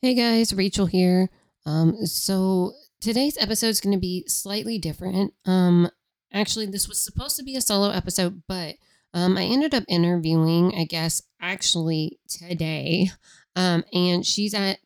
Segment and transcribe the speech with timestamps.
[0.00, 1.28] Hey guys, Rachel here.
[1.66, 5.34] Um, so today's episode is going to be slightly different.
[5.44, 5.90] Um,
[6.32, 8.76] actually, this was supposed to be a solo episode, but
[9.12, 13.10] um, I ended up interviewing, I guess, actually today.
[13.56, 14.78] Um, and she's at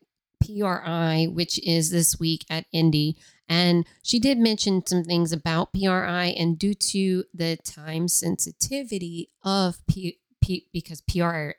[0.43, 3.15] PRI, which is this week at Indy.
[3.47, 9.77] And she did mention some things about PRI, and due to the time sensitivity of
[9.85, 11.53] P, P because PRI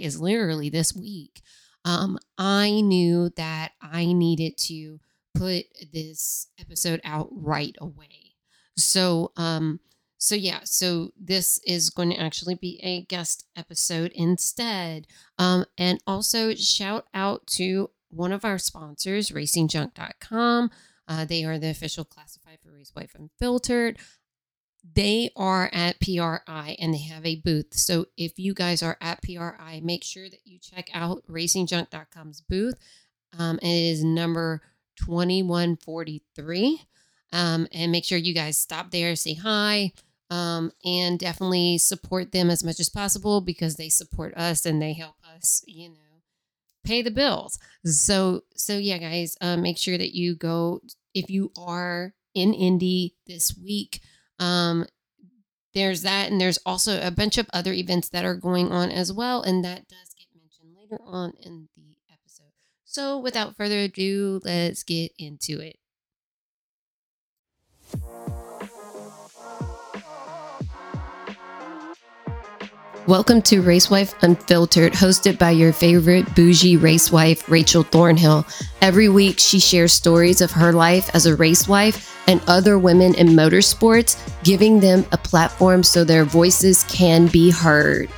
[0.00, 1.42] is literally this week,
[1.84, 5.00] um, I knew that I needed to
[5.34, 8.34] put this episode out right away.
[8.76, 9.80] So, um,
[10.18, 15.06] so yeah, so this is going to actually be a guest episode instead.
[15.38, 20.70] Um, and also shout out to one of our sponsors, racingjunk.com.
[21.06, 23.98] Uh, they are the official classified for Race Wife Unfiltered.
[24.94, 27.74] They are at PRI and they have a booth.
[27.74, 32.74] So if you guys are at PRI, make sure that you check out racingjunk.com's booth.
[33.38, 34.62] Um, it is number
[34.98, 36.80] 2143.
[37.32, 39.92] Um, and make sure you guys stop there, say hi,
[40.30, 44.94] um, and definitely support them as much as possible because they support us and they
[44.94, 46.22] help us, you know,
[46.84, 47.58] pay the bills.
[47.84, 50.80] So, so yeah, guys, uh, make sure that you go
[51.12, 54.00] if you are in Indy this week.
[54.38, 54.86] Um,
[55.74, 59.12] there's that, and there's also a bunch of other events that are going on as
[59.12, 62.52] well, and that does get mentioned later on in the episode.
[62.84, 65.76] So, without further ado, let's get into it.
[73.06, 78.46] Welcome to Racewife Unfiltered, hosted by your favorite bougie racewife, Rachel Thornhill.
[78.82, 83.28] Every week, she shares stories of her life as a racewife and other women in
[83.28, 88.08] motorsports, giving them a platform so their voices can be heard.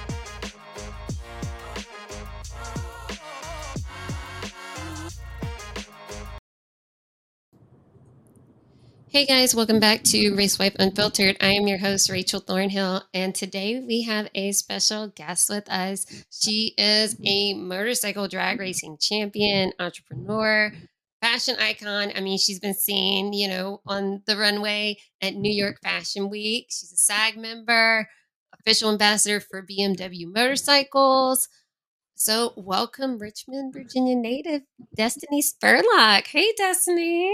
[9.12, 11.36] Hey guys, welcome back to Racewife Unfiltered.
[11.41, 16.06] I am your host, Rachel Thornhill, and today we have a special guest with us.
[16.31, 20.72] She is a motorcycle drag racing champion, entrepreneur,
[21.20, 22.12] fashion icon.
[22.14, 26.66] I mean, she's been seen, you know, on the runway at New York Fashion Week.
[26.70, 28.08] She's a SAG member,
[28.58, 31.48] official ambassador for BMW motorcycles.
[32.14, 34.62] So, welcome, Richmond, Virginia native
[34.97, 36.26] Dystany Spurlock.
[36.26, 37.32] Hey, Dystany.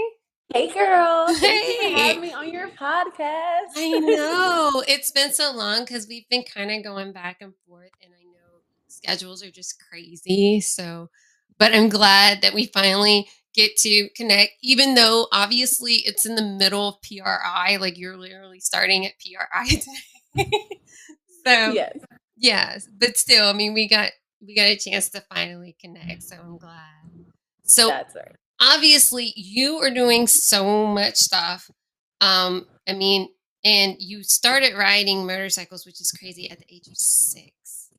[0.53, 1.91] Hey girl, Hey.
[2.13, 3.73] have me on your podcast.
[3.75, 7.91] I know it's been so long because we've been kind of going back and forth,
[8.01, 10.61] and I know schedules are just crazy.
[10.61, 11.09] So,
[11.59, 16.43] but I'm glad that we finally get to connect, even though obviously it's in the
[16.43, 19.65] middle of PRI, like you're literally starting at PRI
[20.35, 20.51] today.
[21.45, 21.97] so, yes,
[22.37, 24.11] yes, but still, I mean, we got
[24.45, 27.25] we got a chance to finally connect, so I'm glad.
[27.63, 28.35] So, that's right.
[28.61, 31.69] obviously you are doing so much stuff
[32.21, 33.27] um i mean
[33.63, 37.89] and you started riding motorcycles which is crazy at the age of six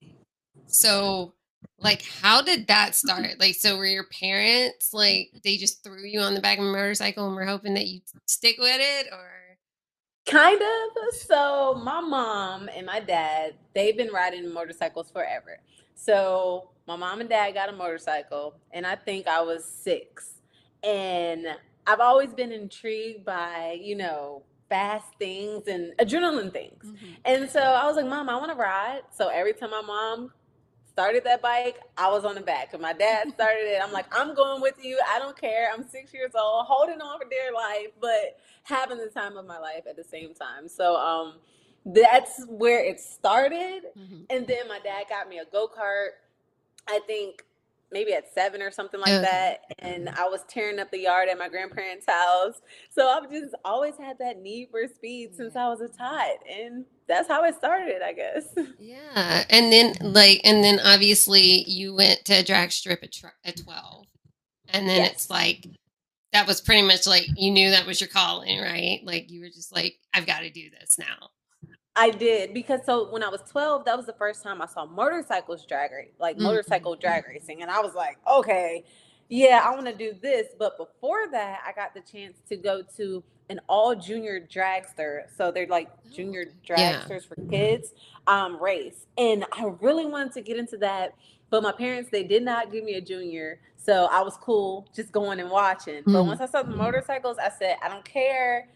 [0.67, 1.35] so
[1.79, 6.21] like how did that start like so were your parents like they just threw you
[6.21, 9.39] on the back of a motorcycle and were hoping that you'd stick with it or
[10.29, 11.15] Kind of.
[11.15, 15.59] So my mom and my dad, they've been riding motorcycles forever.
[15.95, 20.35] So my mom and dad got a motorcycle, and I think I was six.
[20.83, 21.47] And
[21.87, 26.85] I've always been intrigued by, you know, fast things and adrenaline things.
[26.85, 27.07] Mm-hmm.
[27.25, 29.03] And so I was like, Mom, I want to ride.
[29.17, 30.31] So every time my mom
[30.99, 32.73] started that bike, I was on the back.
[32.73, 33.81] And my dad started it.
[33.81, 34.99] I'm like, I'm going with you.
[35.09, 35.71] I don't care.
[35.73, 39.59] I'm six years old, holding on for dear life, but having the time of my
[39.61, 40.69] life at the same time.
[40.69, 41.35] So um
[41.87, 43.85] that's where it started.
[43.97, 44.27] Mhm.
[44.29, 46.09] And then my dad got me a go-kart,
[46.89, 47.45] I think
[47.93, 49.61] maybe at seven or something like that.
[49.79, 52.61] And I was tearing up the yard at my grandparents' house.
[52.91, 56.37] So I've just always had that need for speed since I was a tot.
[56.51, 58.45] And that's how it started, I guess.
[58.79, 63.57] yeah and then like and then obviously you went to drag strip at, tr- at
[63.57, 64.07] 12
[64.69, 65.13] and then Yes.
[65.13, 65.67] it's like
[66.33, 69.49] that was pretty much like you knew that was your calling right like you were
[69.49, 71.31] just like i've got to do this now
[71.97, 74.87] I did because so when I was 12, that was the first time I saw
[74.87, 76.43] motorcycles drag race, like Mhm.
[76.43, 77.63] motorcycle drag racing.
[77.63, 78.85] And I was like, okay,
[79.29, 80.47] yeah, I want to do this.
[80.57, 85.23] But before that, I got the chance to go to an all junior dragster.
[85.37, 87.01] So they're like junior Yeah.
[87.01, 87.93] dragsters for kids
[88.27, 89.07] um, race.
[89.17, 91.15] And I really wanted to get into that.
[91.51, 93.59] But my parents, they did not give me a junior.
[93.77, 96.03] So I was cool just going and watching.
[96.05, 96.27] But Mhm.
[96.27, 98.69] once I saw the motorcycles, I said, I don't care.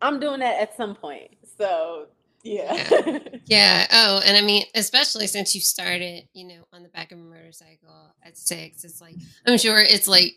[0.00, 1.30] I'm doing that at some point.
[1.58, 2.08] So
[2.42, 3.18] Yeah.
[3.46, 3.86] Yeah.
[3.90, 7.22] Oh, and I mean, especially since you started, you know, on the back of a
[7.22, 9.16] motorcycle at six, it's like
[9.46, 10.36] I'm sure it's like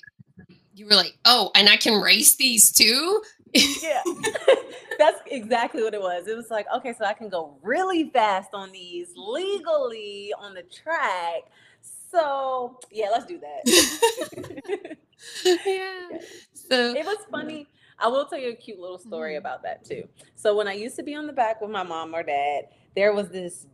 [0.73, 3.21] you were like, oh, and I can race these too.
[3.53, 4.01] Yeah.
[4.99, 6.27] That's exactly what it was.
[6.27, 10.63] It was like, okay, so I can go really fast on these legally on the
[10.63, 11.43] track.
[12.11, 14.97] So yeah, let's do that.
[15.65, 16.17] yeah.
[16.53, 17.67] So it was funny.
[17.99, 19.39] I will tell you a cute little story Mhm.
[19.39, 20.07] about that too.
[20.35, 23.13] So when I used to be on the back with my mom or dad, there
[23.13, 23.65] was this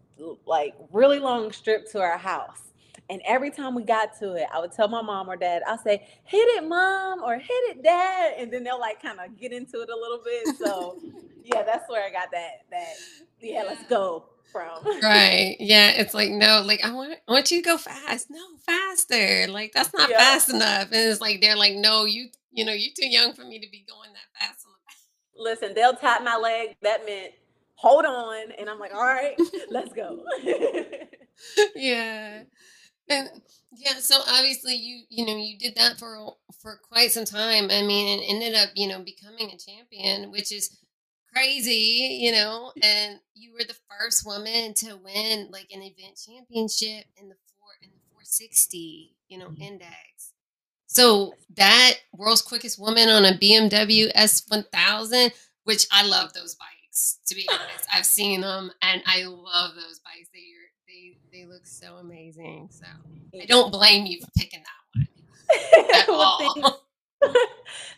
[0.46, 2.73] like really long strip to our house.
[3.14, 5.78] And every time we got to it, I would tell my mom or dad, I'll
[5.78, 8.34] say, hit it, mom, or hit it, dad.
[8.40, 10.50] And then they'll like kind of get into it a little bit.
[10.60, 10.98] So
[11.44, 12.94] yeah, that's where I got that that
[13.40, 14.84] yeah, let's go from.
[15.04, 15.56] right.
[15.60, 15.92] Yeah.
[15.92, 18.32] It's like, no, like I want I want you to go fast.
[18.32, 19.48] No, faster.
[19.48, 20.18] Like that's not Yeah.
[20.18, 20.86] fast enough.
[20.92, 23.68] And it's like they're like, no, you you know, you're too young for me to
[23.72, 24.98] be going that fast on the back.
[25.38, 26.76] Listen, they'll tap my leg.
[26.82, 27.34] That meant
[27.76, 28.54] hold on.
[28.58, 29.36] And I'm like, all right,
[29.70, 30.24] let's go.
[31.76, 32.44] yeah
[33.10, 33.30] and
[33.76, 37.82] yeah so obviously you you know you did that for for quite some time i
[37.82, 40.78] mean and ended up you know becoming a champion which is
[41.34, 47.06] crazy you know and you were the first woman to win like an event championship
[47.18, 49.62] in the four in the 460 you know mm-hmm.
[49.62, 50.34] index.
[50.86, 55.32] So that world's quickest woman on a bmw s1000
[55.64, 57.88] which i love those bikes to be honest.
[57.92, 60.30] I've seen them and i love those bikes.
[60.32, 60.63] They are
[60.94, 62.70] they they look so amazing.
[62.72, 62.86] So
[63.42, 66.80] I don't blame you for picking that one Well, thank- all.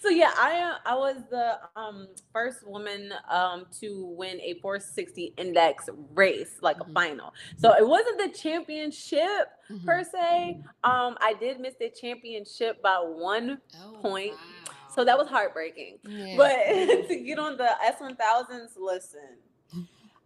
[0.01, 5.33] so yeah, I uh, I was the um first woman um to win a 460
[5.37, 6.89] index race, like Mhm.
[6.89, 7.33] a final.
[7.57, 9.49] So it wasn't the championship
[9.83, 10.11] per Mhm.
[10.11, 10.61] se.
[10.83, 14.33] Um, I did miss the championship by one, Oh, point.
[14.33, 14.73] wow.
[14.93, 15.97] so that was heartbreaking.
[16.03, 16.37] Yeah.
[16.37, 16.65] But
[17.09, 19.37] to get on the S1000s, listen.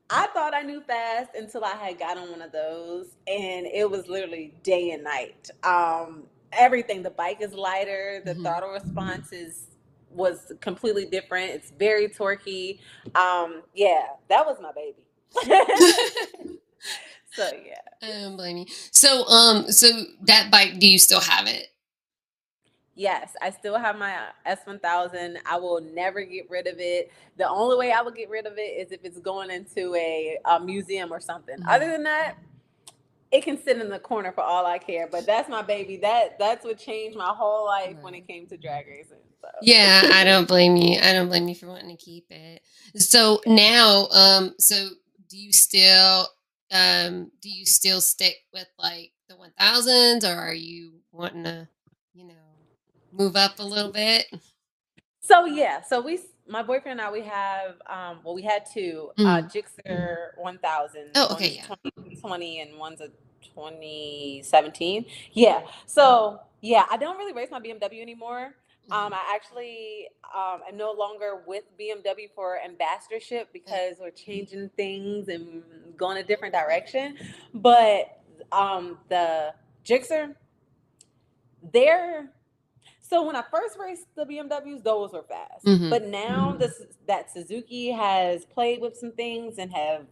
[0.09, 3.89] I thought I knew fast until I had got on one of those, and it
[3.89, 5.49] was literally day and night.
[5.63, 6.23] Um,
[6.53, 7.03] everything.
[7.03, 8.21] The bike is lighter.
[8.25, 8.43] The Mhm.
[8.43, 9.67] throttle response is
[10.11, 11.51] was completely different.
[11.51, 12.79] It's very torquey.
[13.15, 15.03] Um, yeah, that was my baby.
[17.35, 17.75] so yeah.
[18.03, 18.65] I don't blame you.
[18.91, 19.89] So um so
[20.23, 21.67] that bike, do you still have it?
[22.99, 24.13] Yes, I still have my
[24.45, 25.37] S1000.
[25.45, 27.13] I will never get rid of it.
[27.37, 30.37] The only way I would get rid of it is if it's going into a,
[30.43, 31.57] a museum or something.
[31.59, 31.73] Mhm.
[31.73, 32.35] Other than that,
[33.31, 35.07] it can sit in the corner for all I care.
[35.07, 35.95] But that's my baby.
[35.95, 39.15] That that's what changed my whole life when it came to drag racing.
[39.41, 39.47] So.
[39.61, 40.99] Yeah, I don't blame you.
[41.01, 42.61] I don't blame you for wanting to keep it.
[42.97, 44.89] So now, um, so
[45.29, 46.27] do you still
[46.71, 51.67] um do you still stick with like the one thousands or are you wanting to,
[53.11, 54.27] move up a little bit?
[55.21, 59.11] So yeah, so we my boyfriend and I we have um well we had two
[59.19, 59.51] uh Mhm.
[59.51, 61.11] Gixxer 1000.
[61.15, 61.67] Oh, okay, yeah.
[61.67, 63.09] 2020 and one's a
[63.41, 65.05] 2017.
[65.33, 65.61] Yeah.
[65.85, 68.55] So yeah, I don't really race my BMW anymore.
[68.91, 75.27] Um, I actually um, am no longer with BMW for ambassadorship because we're changing things
[75.27, 75.61] and
[75.95, 77.15] going a different direction.
[77.53, 78.19] But
[78.51, 79.53] um, the
[79.85, 80.35] Gixxer,
[81.71, 82.31] they're
[83.09, 85.65] so when I first raced the BMWs, those were fast.
[85.65, 85.89] Mhm.
[85.89, 90.05] But now this that Suzuki has played with some things and have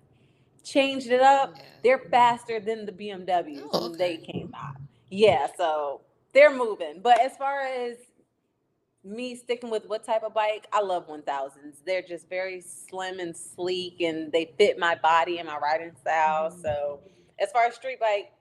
[0.63, 1.53] changed it up.
[1.55, 1.63] Yeah.
[1.83, 4.75] They're faster than the BMWs Oh, when they came out.
[5.09, 6.01] Yeah, so
[6.33, 7.01] they're moving.
[7.01, 7.97] But as far as
[9.03, 11.81] me sticking with what type of bike, I love 1000s.
[11.85, 16.51] They're just very slim and sleek and they fit my body and my riding style.
[16.51, 16.61] Mhm.
[16.61, 16.99] So
[17.39, 18.31] as far as street bike,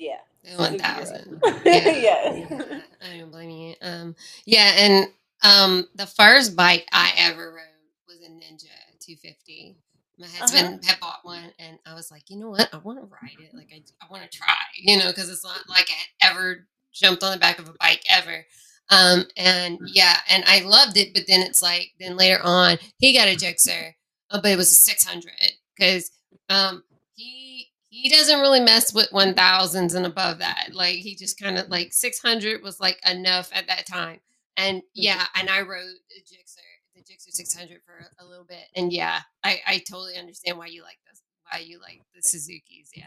[0.00, 0.56] yeah.
[0.56, 1.40] One thousand.
[1.64, 1.90] Yeah.
[2.34, 2.80] yeah.
[3.02, 3.74] I don't blame you.
[3.82, 4.16] Um,
[4.46, 5.06] yeah, and
[5.42, 8.66] um, the first bike I ever rode was a Ninja
[9.00, 9.76] 250.
[10.18, 10.38] My Uh-huh.
[10.40, 12.68] husband had bought one, and I was like, you know what?
[12.72, 13.54] I want to ride it.
[13.54, 15.94] Like, I, I want to try, you know, because it's not like I
[16.26, 18.44] had ever jumped on the back of a bike ever.
[18.90, 23.14] Um, and yeah, and I loved it, but then it's like, then later on, he
[23.16, 23.92] got a Gixxer,
[24.30, 25.30] uh, but it was a 600
[25.76, 26.10] because
[26.50, 26.82] um,
[27.14, 27.49] he
[27.90, 30.70] he doesn't really mess with 1000s and above that.
[30.72, 34.20] Like, he just kind of like 600 was like enough at that time.
[34.56, 36.60] And yeah, and I rode the Gixxer,
[36.94, 38.64] the Gixxer 600 for a little bit.
[38.76, 41.20] And yeah, I, I totally understand why you like this,
[41.50, 42.90] why you like the Suzuki's.
[42.94, 43.06] Yeah,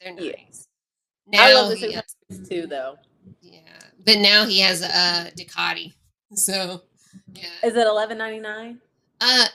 [0.00, 0.32] they're they're Yeah.
[0.44, 0.66] nice.
[1.26, 2.96] Now I love the he 600s too, though.
[3.40, 3.60] yeah,
[4.04, 5.92] but now he has a Ducati.
[6.34, 6.82] So
[7.34, 8.78] yeah, Is it 11.99?
[9.20, 9.46] uh,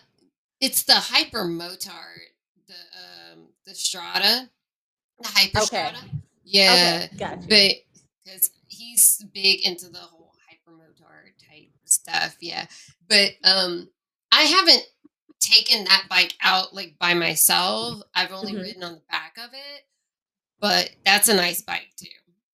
[0.61, 2.29] it's the Hyper Motard,
[2.67, 4.49] the um the Strada,
[5.19, 5.91] the Hyper Okay.
[6.43, 7.47] Yeah, Okay, gotcha.
[7.49, 7.71] but
[8.23, 12.65] because he's big into the whole hypermotard type stuff yeah
[13.07, 13.87] but um
[14.31, 14.83] i haven't
[15.39, 18.01] taken that bike out like by myself.
[18.15, 18.61] I've only Mhm.
[18.61, 19.87] ridden on the back of it,
[20.59, 22.07] but that's a nice bike too.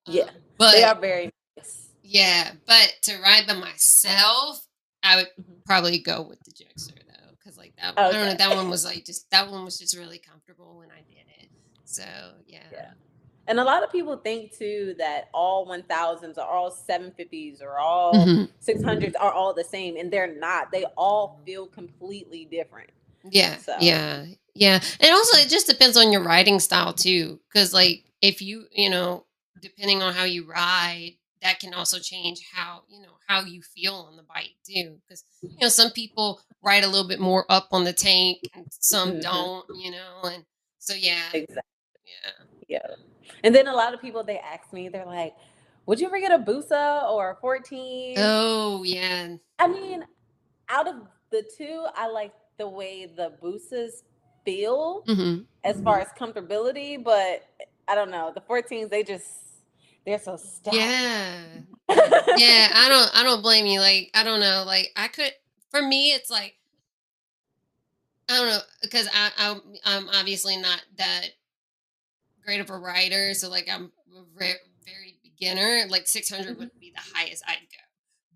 [0.06, 1.88] Um, Yeah, but they are very nice.
[2.02, 4.66] yeah, but to ride by myself,
[5.02, 5.64] I would Mhm.
[5.64, 8.84] probably go with the Gixxer though, because like that, I don't know, that one was
[8.84, 11.50] like just that one was just really comfortable when I did it.
[11.90, 12.04] So
[12.46, 12.90] yeah, Yeah.
[13.48, 18.14] And a lot of people think too that all 1000s or all 750s or all
[18.14, 18.48] Mhm.
[18.60, 20.70] 600s are all the same, and they're not.
[20.70, 22.90] They all feel completely different.
[23.30, 27.74] yeah, So- yeah, yeah, and also it just depends on your riding style too, because
[27.74, 29.26] like if you you know
[29.60, 31.16] depending on how you ride.
[31.42, 35.24] That can also change how you know how you feel on the bike too, because
[35.42, 39.12] you know some people ride a little bit more up on the tank, and some
[39.14, 39.22] Mhm.
[39.22, 40.44] don't, you know, and
[40.78, 41.62] so yeah, Exactly.
[42.24, 42.44] Yeah.
[42.68, 42.94] Yeah.
[43.44, 45.34] And then a lot of people they ask me, they're like,
[45.86, 49.36] "Would you ever get a Busa or a 14?" Oh yeah.
[49.58, 50.04] I mean,
[50.68, 50.96] out of
[51.30, 54.02] the two, I like the way the Busas
[54.44, 57.44] feel hmm as far as comfortability, but
[57.86, 58.32] I don't know.
[58.34, 59.26] The 14s, they just
[60.06, 60.74] they're so stout.
[60.74, 61.62] Yeah.
[62.36, 62.68] Yeah.
[62.74, 63.80] I don't I don't blame you.
[63.80, 64.64] Like, I don't know.
[64.66, 65.32] Like I could
[65.70, 66.56] for me it's like
[68.28, 71.30] I don't know, because I I'm I'm obviously not that
[72.44, 73.34] great of a rider.
[73.34, 74.54] So like I'm a very
[74.84, 75.84] very beginner.
[75.88, 76.58] Like 600 mm-hmm.
[76.60, 77.82] would be the highest I'd go.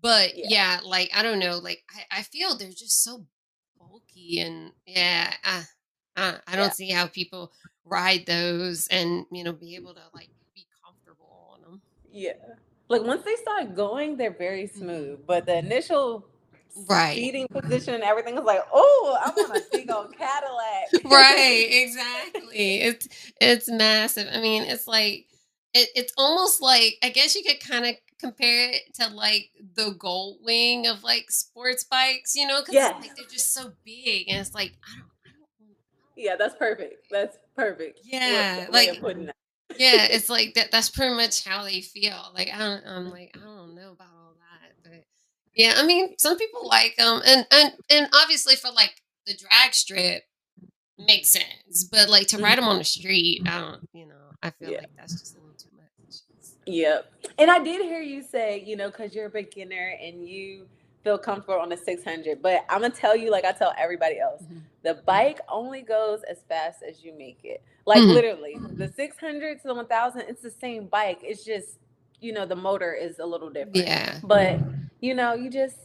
[0.01, 0.45] But Yeah.
[0.49, 3.25] yeah, like I don't know, like I, I feel they're just so
[3.77, 5.63] bulky and yeah, I,
[6.15, 6.71] I, I don't Yeah.
[6.71, 7.51] see how people
[7.85, 11.81] ride those and you know be able to like be comfortable on them.
[12.11, 12.33] Yeah.
[12.87, 14.79] Like once they start going, they're very mm-hmm.
[14.79, 15.19] smooth.
[15.25, 16.27] But the initial
[16.89, 17.15] Right.
[17.15, 21.05] seating position and everything is like, oh, I'm on a big old Cadillac.
[21.05, 23.07] right exactly it's
[23.39, 25.25] it's massive i mean it's like
[25.73, 29.91] it, it's almost like i guess you could kind of compare it to like the
[29.99, 32.95] gold wing of like sports bikes you know because Yes.
[32.99, 35.75] like they're just so big and it's like i don't i don't
[36.15, 37.07] Yeah, that's perfect.
[37.11, 37.99] That's perfect.
[38.03, 38.99] Yeah, like-
[39.77, 43.35] yeah it's like that that's pretty much how they feel like i don't i'm like
[43.35, 44.24] i don't know about all
[45.55, 49.73] yeah i mean some people like them and and and obviously for like the drag
[49.73, 50.23] strip
[50.97, 54.49] makes sense but like to ride them on the street i don't you know i
[54.51, 54.77] feel Yeah.
[54.79, 55.85] like that's just a little too much
[56.67, 57.11] Yep.
[57.37, 60.65] And I did hear you say, you know, because you're a beginner and you
[61.03, 62.41] feel comfortable on the 600.
[62.41, 64.61] But I'm to tell you, like I tell everybody else, Mhm.
[64.83, 67.61] the bike only goes as fast as you make it.
[67.85, 68.13] Like Mhm.
[68.13, 71.19] literally, the 600 to the 1000, it's the same bike.
[71.21, 71.77] It's just,
[72.25, 73.75] you know, the motor is a little different.
[73.75, 74.59] yeah But,
[75.01, 75.77] you know, you just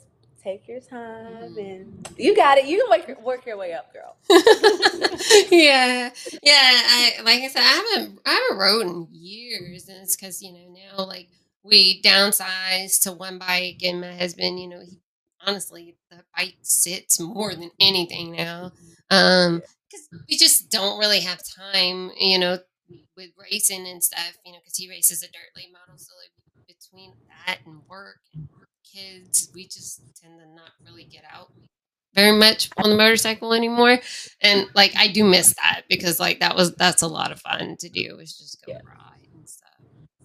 [0.43, 1.59] take your time Mhm.
[1.59, 2.65] and you got it.
[2.67, 4.17] You can work, your- work your way up, girl.
[5.51, 6.11] yeah,
[6.43, 6.53] yeah.
[6.53, 10.53] I like I said, I haven't I haven't rode in years, and it's because you
[10.53, 11.29] know now like
[11.63, 15.01] we downsized to one bike, and my husband, you know, he
[15.47, 18.73] honestly the bike sits more than anything now,
[19.11, 21.41] um, because we just don't really have
[21.73, 22.59] time, you know,
[23.17, 26.33] with racing and stuff, you know, because he races a dirt late model, so like
[26.67, 27.13] between
[27.47, 28.49] that and work and
[28.85, 31.49] kids, we just tend to not really get out
[32.15, 33.97] very much on the motorcycle anymore
[34.41, 37.77] and like I do miss that because like that was that's a lot of fun
[37.79, 38.79] to do is just go Yeah.
[38.85, 39.69] ride and stuff.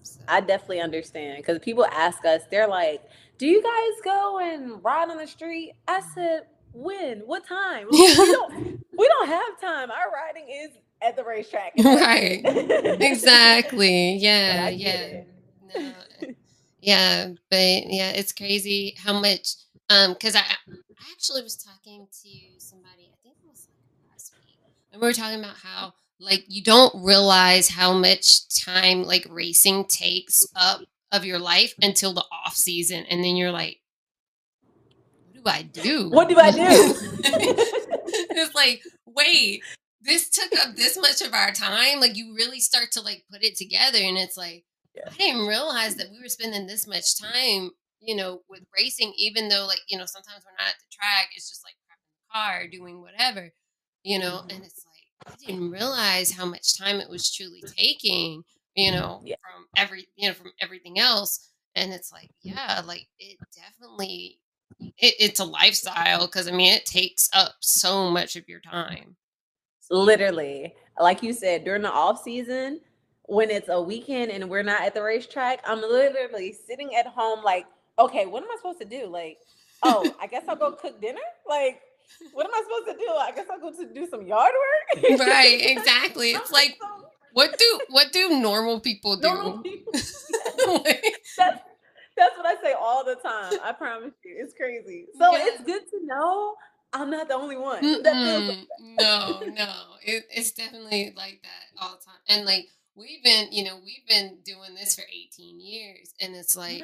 [0.02, 3.02] So, I definitely understand because people ask us, they're like,
[3.38, 7.20] "Do you guys go and ride on the street?" I said, "When?
[7.20, 8.80] What time?" we don't.
[8.98, 9.90] We don't have time.
[9.90, 10.70] Our riding is
[11.02, 11.72] at the racetrack.
[11.84, 12.42] Right.
[13.00, 14.16] exactly.
[14.20, 15.22] Yeah, yeah.
[15.74, 15.92] No,
[16.80, 19.54] yeah, but yeah, it's crazy how much
[19.90, 23.68] um because I, I actually was talking to somebody, I think it was
[24.10, 24.56] last week,
[24.92, 29.84] and we were talking about how like you don't realize how much time like racing
[29.86, 30.80] takes up
[31.12, 33.80] of your life until the off season, and then you're like,
[35.42, 36.10] what do I do?
[36.10, 36.60] What do I do?
[37.22, 39.62] it's like, wait,
[40.06, 42.00] this took up this much of our time.
[42.00, 45.08] Like you really start to like put it together, and it's like Yeah.
[45.10, 47.70] I didn't realize that we were spending this much time,
[48.00, 49.12] you know, with racing.
[49.18, 52.12] Even though, like, you know, sometimes we're not at the track, it's just like prepping
[52.16, 53.52] the car, doing whatever,
[54.04, 54.42] you know.
[54.46, 54.54] Mhm.
[54.56, 58.42] And it's like I didn't realize how much time it was truly taking,
[58.74, 59.36] you know, Yeah.
[59.42, 61.50] from every, you know, from everything else.
[61.74, 64.40] And it's like, yeah, like it definitely
[64.98, 69.16] it, it's a lifestyle because I mean it takes up so much of your time.
[69.90, 72.80] Literally, like you said, during the off season,
[73.24, 77.42] when it's a weekend and we're not at the racetrack, I'm literally sitting at home,
[77.44, 77.66] like,
[77.98, 79.06] okay, what am I supposed to do?
[79.06, 79.38] Like,
[79.82, 81.20] oh, I guess I'll go cook dinner.
[81.48, 81.80] Like,
[82.32, 83.10] what am I supposed to do?
[83.12, 85.04] I guess I'll go to do some yard work.
[85.18, 86.30] Right, exactly.
[86.30, 86.78] It's like
[87.32, 89.28] what do what do normal people do?
[89.28, 89.92] normal people.
[89.92, 91.60] That's
[92.16, 93.58] that's what I say all the time.
[93.62, 95.06] I promise you, it's crazy.
[95.18, 95.44] So Yeah.
[95.48, 96.54] it's good to know.
[96.96, 97.82] I'm not the only one.
[97.82, 99.72] Mm, that feels mm, like no, no,
[100.02, 102.20] it, it's definitely like that all the time.
[102.28, 106.56] And like we've been, you know, we've been doing this for 18 years, and it's
[106.56, 106.82] like,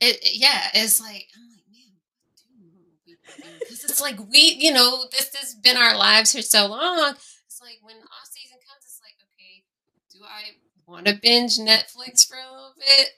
[0.00, 1.94] it, yeah, it's like I'm like, man,
[2.24, 3.48] what do normal people do?
[3.60, 7.14] Because it's like we, you know, this has been our lives for so long.
[7.46, 9.64] It's like when off season comes, it's like, okay,
[10.12, 10.56] do I
[10.86, 13.10] want to binge Netflix for a little bit?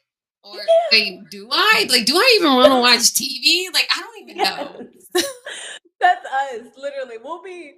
[0.42, 0.56] Or
[0.92, 1.20] Yeah.
[1.30, 1.86] do I?
[1.90, 3.72] Like, do I even want to watch TV?
[3.74, 4.88] Like, I don't even know.
[6.00, 7.16] That's us, literally.
[7.22, 7.74] We'll be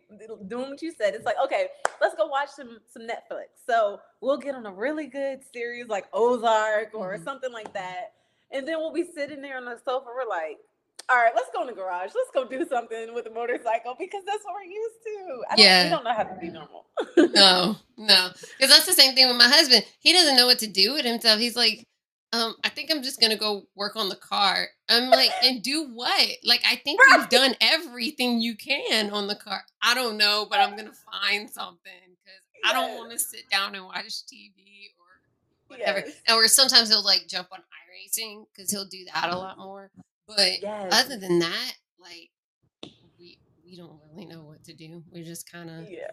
[0.46, 1.14] doing what you said.
[1.14, 1.68] It's like, okay,
[2.00, 3.46] let's go watch some some Netflix.
[3.66, 7.24] So we'll get on a really good series like Ozark or Mhm.
[7.24, 8.12] something like that,
[8.52, 10.06] and then we'll be sitting there on the sofa.
[10.14, 10.58] We're like,
[11.08, 12.12] all right, let's go in the garage.
[12.14, 15.42] Let's go do something with the motorcycle because that's what we're used to.
[15.50, 15.84] I don't, Yeah.
[15.84, 16.86] we don't know how to be normal.
[17.16, 18.30] No, no.
[18.56, 19.84] Because that's the same thing with my husband.
[19.98, 21.40] He doesn't know what to do with himself.
[21.40, 21.86] He's like,
[22.32, 24.66] um, I think I'm just gonna go work on the car.
[24.88, 26.28] I'm like, and do what?
[26.44, 29.62] Like, I think you've done everything you can on the car.
[29.82, 33.74] I don't know, but I'm gonna find something because I don't want to sit down
[33.74, 35.20] and watch TV or
[35.68, 36.00] whatever.
[36.06, 36.14] Yes.
[36.32, 39.90] Or sometimes he'll like jump on iRacing because he'll do that a lot more.
[40.26, 40.92] But Yes.
[40.92, 42.30] other than that, like,
[43.18, 45.02] we we don't really know what to do.
[45.10, 46.10] We're just kind of Yeah.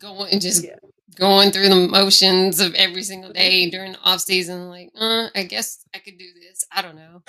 [0.00, 0.76] Going and just Yeah.
[1.16, 5.42] going through the motions of every single day during the off season like uh, i
[5.42, 7.22] guess i could do this i don't know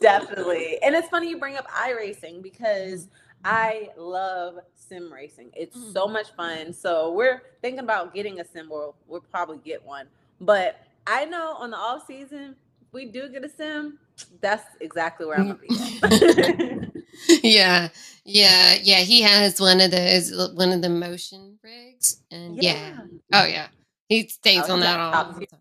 [0.00, 0.78] Definitely.
[0.82, 3.08] And it's funny you bring up iRacing because
[3.44, 5.50] I love sim racing.
[5.54, 5.92] It's Mm.
[5.92, 6.72] so much fun.
[6.72, 8.68] So we're thinking about getting a sim.
[8.70, 10.06] We'll, we'll probably get one.
[10.40, 12.56] But I know on the off season,
[12.92, 13.98] we do get a sim,
[14.40, 16.88] that's exactly where I'm gonna be.
[17.44, 17.88] yeah.
[18.24, 18.74] Yeah.
[18.82, 19.00] Yeah.
[19.00, 22.98] He has one of those one of the motion rigs and yeah,
[23.32, 23.68] oh yeah.
[24.08, 25.60] He stays Oh, on that all the time.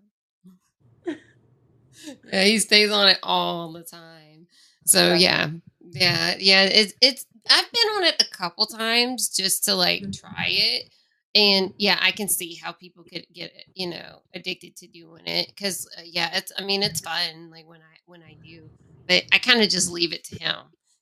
[2.31, 4.47] Yeah he stays on it all the time.
[4.85, 5.21] So Right.
[5.21, 5.49] yeah.
[5.91, 6.35] Yeah.
[6.39, 10.19] Yeah it's it's i've been on it a couple times just to like Mhm.
[10.19, 10.93] try it.
[11.33, 15.47] And yeah i can see how people could get you know addicted to doing it
[15.47, 18.69] because uh, yeah it's i mean it's fun like when i when i do.
[19.07, 20.57] But i kind of just leave it to him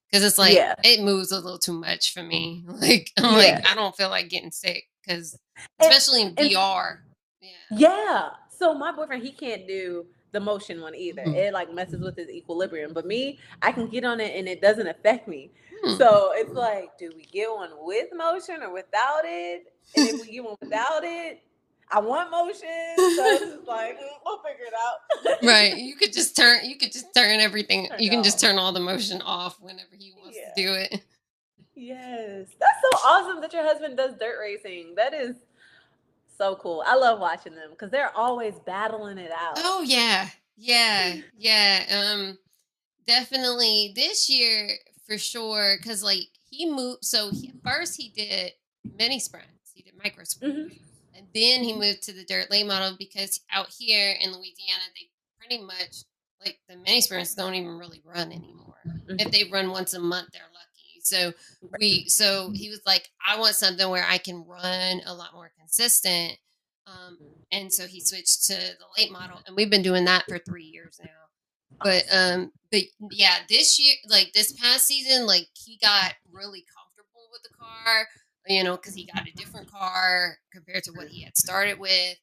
[0.10, 0.76] because it's like Yeah.
[0.84, 3.38] it moves a little too much for me like i'm Yeah.
[3.56, 6.98] like i don't feel like getting sick because And- especially in and- vr
[7.42, 8.30] yeah Yeah.
[8.58, 11.22] So my boyfriend, he can't do the motion one either.
[11.24, 11.34] Mhm.
[11.34, 12.92] It like messes with his equilibrium.
[12.92, 15.52] But me, I can get on it and it doesn't affect me.
[15.82, 15.96] Hmm.
[15.98, 19.72] So it's like, do we get one with motion or without it?
[19.96, 21.42] And if we get one without it,
[21.92, 22.68] I want motion.
[22.98, 25.44] So like, mm, we'll figure it out.
[25.44, 28.40] right you could just turn you could just turn everything Turn you it can just
[28.40, 30.54] turn all the motion off whenever he wants Yeah.
[30.56, 31.02] to do it
[31.76, 32.48] Yes.
[32.60, 34.96] That's so awesome that your husband does dirt racing.
[34.96, 35.36] That is
[36.38, 36.84] so cool.
[36.86, 39.54] I love watching them because they're always battling it out.
[39.58, 41.86] Oh yeah, yeah, yeah.
[42.14, 42.38] Um,
[43.08, 44.70] definitely this year
[45.08, 45.78] for sure.
[45.84, 47.06] Cause like he moved.
[47.06, 48.52] So he, first he did
[48.98, 49.72] mini sprints.
[49.74, 50.76] He did micro sprints,
[51.20, 55.10] and then he moved to the dirt late model because out here in Louisiana they
[55.38, 56.06] pretty much
[56.44, 58.76] like the mini sprints don't even really run anymore.
[59.10, 61.02] If they run once a month, they're lucky.
[61.02, 61.34] So
[61.80, 65.52] we so he was like, I want something where I can run a lot more
[65.60, 66.38] consistent.
[66.88, 67.18] Um,
[67.52, 70.64] and so he switched to the late model, and we've been doing that for three
[70.64, 71.10] years now.
[71.84, 77.28] But um, but yeah, this year, like this past season, like he got really comfortable
[77.32, 78.08] with the car,
[78.48, 82.18] you know, because he got a different car compared to what he had started with,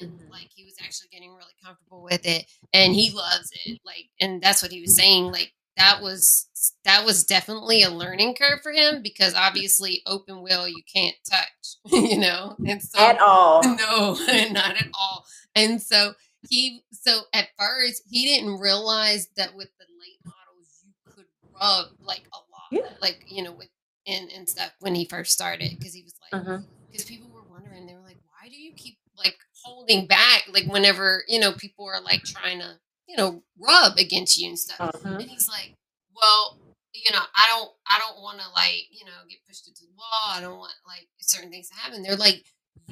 [0.00, 0.30] and Mhm.
[0.30, 3.80] like he was actually getting really comfortable with it, and he loves it.
[3.84, 5.32] Like, and that's what he was saying.
[5.32, 6.46] Like that was
[6.84, 11.76] that was definitely a learning curve for him because obviously open wheel you can't touch,
[11.92, 13.62] you know, and so At all.
[13.76, 14.14] no,
[14.52, 15.24] not at all.
[15.54, 16.14] And so
[16.48, 21.26] he, so at first he didn't realize that with the late models you could
[21.60, 22.96] rub like a lot, Yeah.
[23.02, 23.68] like you know, with
[24.06, 26.58] and and stuff when he first started because he was like, Uh-huh.
[26.90, 30.66] because people were wondering, they were like, why do you keep like holding back, like
[30.66, 34.80] whenever you know people are like trying to you know rub against you and stuff,
[34.80, 35.16] Uh-huh.
[35.20, 35.74] and he's like,
[36.14, 36.58] well.
[36.98, 37.70] You know, I don't.
[37.86, 40.30] I don't want to like, you know, get pushed into the wall.
[40.30, 42.02] I don't want like certain things to happen.
[42.02, 42.42] They're like,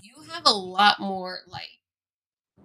[0.02, 1.70] you have a lot more like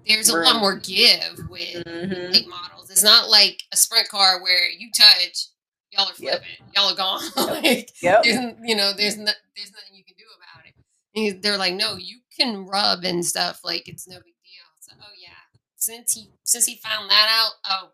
[0.06, 2.48] there's a lot more give with Mhm.
[2.48, 2.90] models.
[2.90, 5.48] It's not like a sprint car where you touch,
[5.92, 6.42] y'all are Yep.
[6.42, 7.22] flipping, y'all are gone.
[7.64, 8.24] like Yep.
[8.24, 10.74] there's, you know, there's no, there's nothing you can do about it.
[11.16, 13.62] And they're like, no, you can rub and stuff.
[13.64, 14.66] Like it's no big deal.
[14.80, 15.30] So, oh yeah,
[15.76, 17.90] since he since he found that out, oh,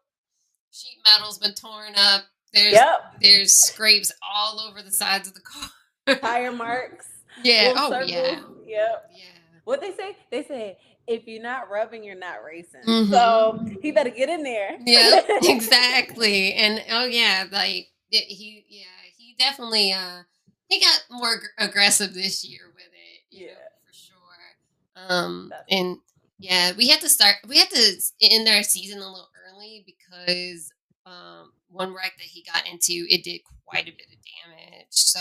[0.71, 2.23] sheet metal's been torn up.
[2.53, 3.15] There's Yep.
[3.21, 5.69] there's scrapes all over the sides of the car.
[6.17, 7.05] Tire marks.
[7.43, 7.67] yeah.
[7.69, 8.11] little Oh circles.
[8.11, 8.39] yeah.
[8.67, 9.11] Yep.
[9.15, 9.23] Yeah.
[9.63, 10.15] What they say?
[10.31, 10.77] They say
[11.07, 12.81] if you're not rubbing, you're not racing.
[12.87, 13.09] Mhm.
[13.09, 14.77] So he better get in there.
[14.85, 16.53] Yeah, exactly.
[16.53, 18.85] And oh yeah, like it- he yeah,
[19.17, 20.23] he definitely uh
[20.67, 23.21] he got more ag- aggressive this year with it.
[23.37, 23.51] You Yeah.
[23.53, 25.07] know, for sure.
[25.09, 25.97] Um, That's- and
[26.39, 27.35] yeah, we had to start.
[27.47, 30.71] We had to end our season a little early because
[31.05, 34.87] um one wreck that he got into it did quite a bit of damage.
[34.89, 35.19] So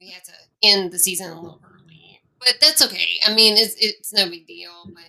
[0.00, 3.18] we had to end the season a little early, but that's okay.
[3.26, 4.70] I mean, it's it's no big deal.
[4.86, 5.04] But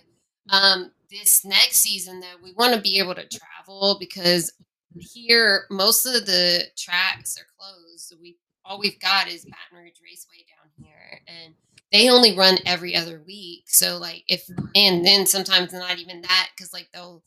[0.50, 4.52] um, this next season, though, we want to be able to travel because
[4.98, 8.00] here most of the tracks are closed.
[8.08, 11.54] So we all we've got is Baton Rouge Raceway down here, and
[11.92, 13.64] they only run every other week.
[13.66, 17.22] So like if and then sometimes not even that because like they'll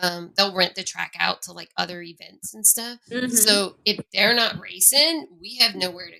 [0.00, 2.98] um they'll rent the track out to like other events and stuff.
[3.10, 3.30] Mhm.
[3.30, 6.18] So if they're not racing, we have nowhere to go.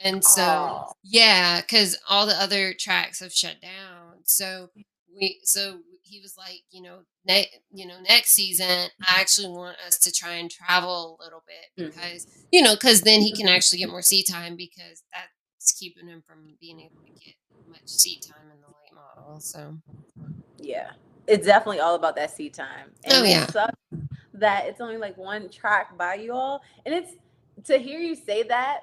[0.00, 0.92] And so Aw.
[1.02, 4.18] yeah, because all the other tracks have shut down.
[4.24, 4.70] So
[5.18, 9.76] we so he was like, you know, ne- you know, next season I actually want
[9.86, 11.90] us to try and travel a little bit Mhm.
[11.94, 16.08] because you know, because then he can actually get more seat time because that's keeping
[16.08, 17.34] him from being able to get
[17.66, 19.40] much seat time in the late model.
[19.40, 19.78] So
[20.58, 20.92] Yeah.
[21.26, 22.92] It's definitely all about that seat time.
[23.04, 23.44] And Oh, yeah.
[23.44, 23.74] It sucks
[24.34, 26.62] that it's only like one track by you all.
[26.84, 27.12] And it's
[27.64, 28.80] to hear you say that,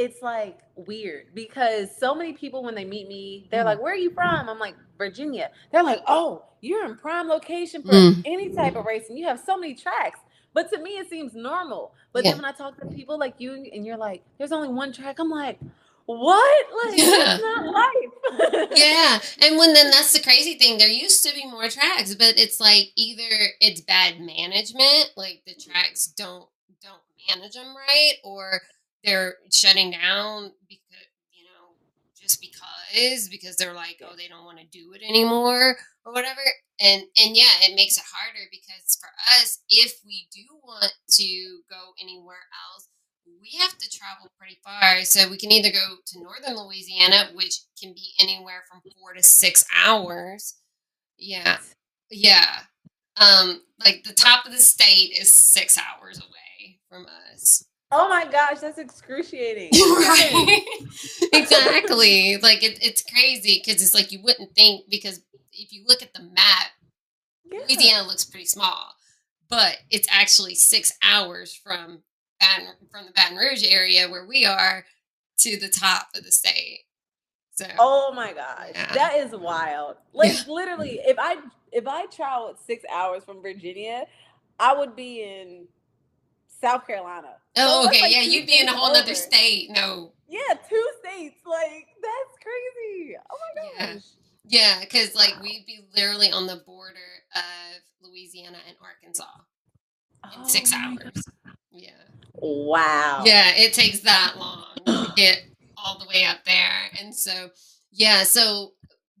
[0.00, 3.66] it's like weird because so many people when they meet me, they're Mm.
[3.66, 4.48] like, Where are you from?
[4.48, 5.50] I'm like, Virginia.
[5.70, 8.22] They're like, Oh, you're in prime location for Mm.
[8.24, 9.16] any type of racing.
[9.18, 10.18] You have so many tracks.
[10.54, 11.92] But to me, it seems normal.
[12.12, 12.30] But Yeah.
[12.32, 15.18] then when I talk to people like you and you're like, There's only one track,
[15.18, 15.58] I'm like,
[16.06, 16.66] What?
[16.86, 17.36] Like, Yeah.
[17.38, 18.68] not life.
[18.74, 20.78] yeah, and when then that's the crazy thing.
[20.78, 23.28] There used to be more tracks, but it's like either
[23.60, 26.48] it's bad management, like the tracks don't
[26.82, 28.60] don't manage them right, or
[29.04, 31.74] they're shutting down because you know
[32.20, 36.40] just because because they're like oh they don't want to do it anymore or whatever.
[36.80, 41.60] And and yeah, it makes it harder because for us, if we do want to
[41.68, 42.88] go anywhere else
[43.40, 45.04] we have to travel pretty far.
[45.04, 49.22] So we can either go to northern Louisiana, which can be anywhere from four to
[49.22, 50.56] six hours.
[51.18, 51.58] Yeah.
[52.10, 52.60] Yeah.
[53.16, 57.64] Um, like the top of the state is six hours away from us.
[57.92, 59.70] Oh my gosh, that's excruciating.
[59.72, 60.62] right.
[61.32, 62.36] exactly.
[62.38, 65.20] Like it, it's crazy because it's like you wouldn't think because
[65.52, 66.68] if you look at the map,
[67.50, 67.58] Yeah.
[67.68, 68.94] Louisiana looks pretty small,
[69.48, 72.02] but it's actually six hours from
[72.38, 74.84] Baton, from the Baton Rouge area where we are
[75.38, 76.80] to the top of the state.
[77.52, 78.94] So Oh my gosh, Yeah.
[78.94, 79.96] that is wild.
[80.12, 80.42] Like Yeah.
[80.52, 81.38] literally, if I
[81.72, 84.04] if I traveled six hours from Virginia,
[84.60, 85.66] I would be in
[86.60, 87.36] South Carolina.
[87.56, 89.14] Oh, that's okay, like yeah, you'd be in a whole nother over.
[89.14, 89.70] state.
[89.70, 91.36] No, Yeah, two states.
[91.46, 93.16] Like that's crazy.
[93.30, 93.36] Oh
[93.78, 94.02] my gosh.
[94.46, 95.42] yeah, because like Wow.
[95.42, 96.98] we'd be literally on the border
[97.34, 99.24] of Louisiana and Arkansas
[100.34, 101.24] in oh six Oh my hours.
[101.72, 101.90] Yeah.
[102.34, 103.22] Wow.
[103.24, 105.42] Yeah, it takes that long to get
[105.76, 106.90] all the way up there.
[107.00, 107.48] And so
[107.92, 108.72] yeah, so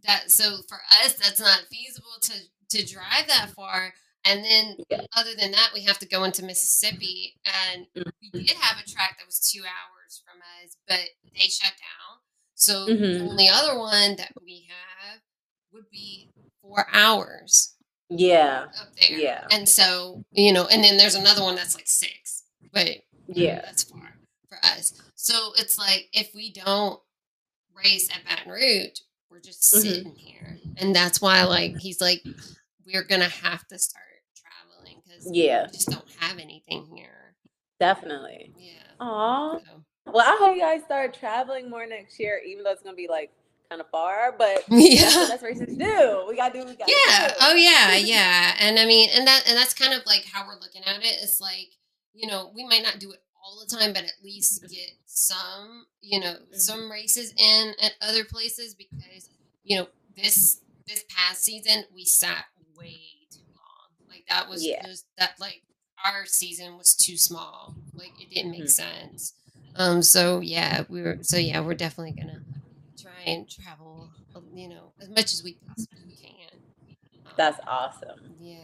[0.04, 2.32] that so for us that's not feasible to
[2.78, 3.92] to drive that far.
[4.24, 5.06] And then Yeah.
[5.16, 8.46] other than that, we have to go into Mississippi and we Mhm.
[8.46, 12.20] did have a track that was two hours from us, but they shut down.
[12.54, 13.28] So the Mhm.
[13.30, 15.22] only other one that we have
[15.72, 16.30] would be
[16.60, 17.76] four hours
[18.10, 18.70] Yeah.
[18.76, 19.18] up there.
[19.18, 19.46] Yeah.
[19.50, 22.44] And so, you know, and then there's another one that's like six.
[22.72, 23.62] But Yeah.
[23.62, 24.92] that's far for us.
[25.14, 27.02] So it's like if we don't
[27.72, 29.80] race at Baton Rouge, we're just Mhm.
[29.80, 32.22] sitting here, and that's why like he's like
[32.84, 34.04] we're gonna have to start
[35.24, 35.62] because Yeah.
[35.66, 37.34] we just don't have anything here.
[37.78, 38.52] Definitely.
[38.58, 38.72] Yeah.
[39.00, 39.58] Aw.
[39.58, 42.96] So, Well, I hope you guys start traveling more next year, even though it's gonna
[42.96, 43.30] be like
[43.68, 44.32] kind of far.
[44.36, 45.02] But yeah.
[45.02, 46.24] that's what that's races do.
[46.28, 46.58] We gotta do.
[46.60, 47.34] What we gotta yeah do.
[47.40, 50.58] oh yeah yeah and i mean and that and that's kind of like how we're
[50.60, 51.68] looking at it it's like
[52.12, 55.86] you know we might not do it all the time but at least get some
[56.00, 56.54] you know Mhm.
[56.56, 59.30] some races in at other places because
[59.62, 62.44] you know this this past season we sat
[62.76, 63.09] way too long like
[64.30, 64.84] that was Yeah.
[64.86, 65.62] just that like
[66.04, 68.70] our season was too small like it didn't make Mhm.
[68.70, 69.34] sense
[69.76, 72.42] um so yeah we were so yeah we're definitely gonna
[72.98, 74.10] try and travel
[74.54, 76.58] you know as much as we possibly can
[77.26, 78.34] um, That's awesome.
[78.40, 78.56] yeah.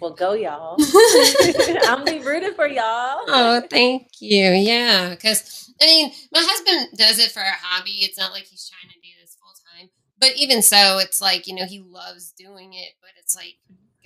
[0.00, 0.76] Well, go y'all.
[1.86, 3.24] I'm be rooting for y'all.
[3.28, 4.44] oh, thank you.
[4.50, 7.98] Yeah, because I mean, my husband does it for a hobby.
[8.02, 9.88] It's not like he's trying to do this full time.
[10.18, 12.92] But even so, it's like you know he loves doing it.
[13.00, 13.56] But it's like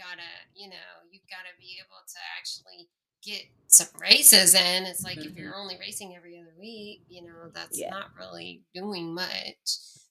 [0.00, 2.88] gotta, you know, you've gotta be able to actually
[3.22, 4.84] get some races in.
[4.84, 5.36] It's like if Mhm.
[5.36, 7.90] you're only racing every other week, you know, that's Yeah.
[7.90, 9.58] not really doing much.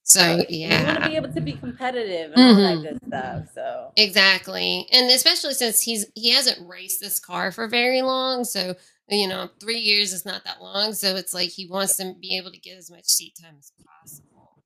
[0.03, 2.83] So yeah, You want to be able to be competitive and all Mhm.
[2.83, 3.43] that good stuff.
[3.53, 4.87] So exactly.
[4.91, 8.75] And especially since he's he hasn't raced this car for very long, so
[9.11, 10.93] you know, three years is not that long.
[10.93, 13.71] So it's like he wants to be able to get as much seat time as
[13.83, 14.63] possible.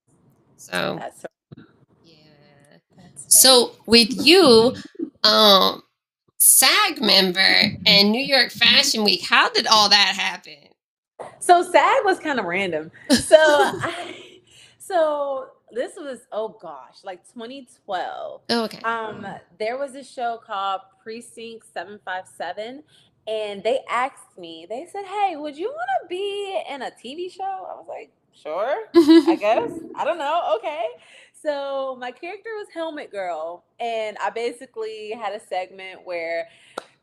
[0.58, 1.26] So that's,
[2.04, 2.16] yeah.
[2.98, 4.76] that's So with you,
[5.24, 5.84] um,
[6.38, 10.70] SAG member and New York Fashion Week, how did all that happen?
[11.40, 12.92] So SAG was kind of random.
[13.10, 14.18] So I,
[14.78, 18.42] so this was oh gosh, like 2012.
[18.50, 18.80] Oh, okay.
[18.80, 19.26] Um,
[19.60, 22.84] there was a show called Precinct 757,
[23.28, 27.32] and they asked me, they said, Hey, would you want to be in a TV
[27.32, 27.44] show?
[27.44, 29.72] I was like, Sure, I guess.
[29.96, 30.56] I don't know.
[30.58, 30.86] Okay.
[31.44, 36.48] So my character was Helmet Girl, and I basically had a segment where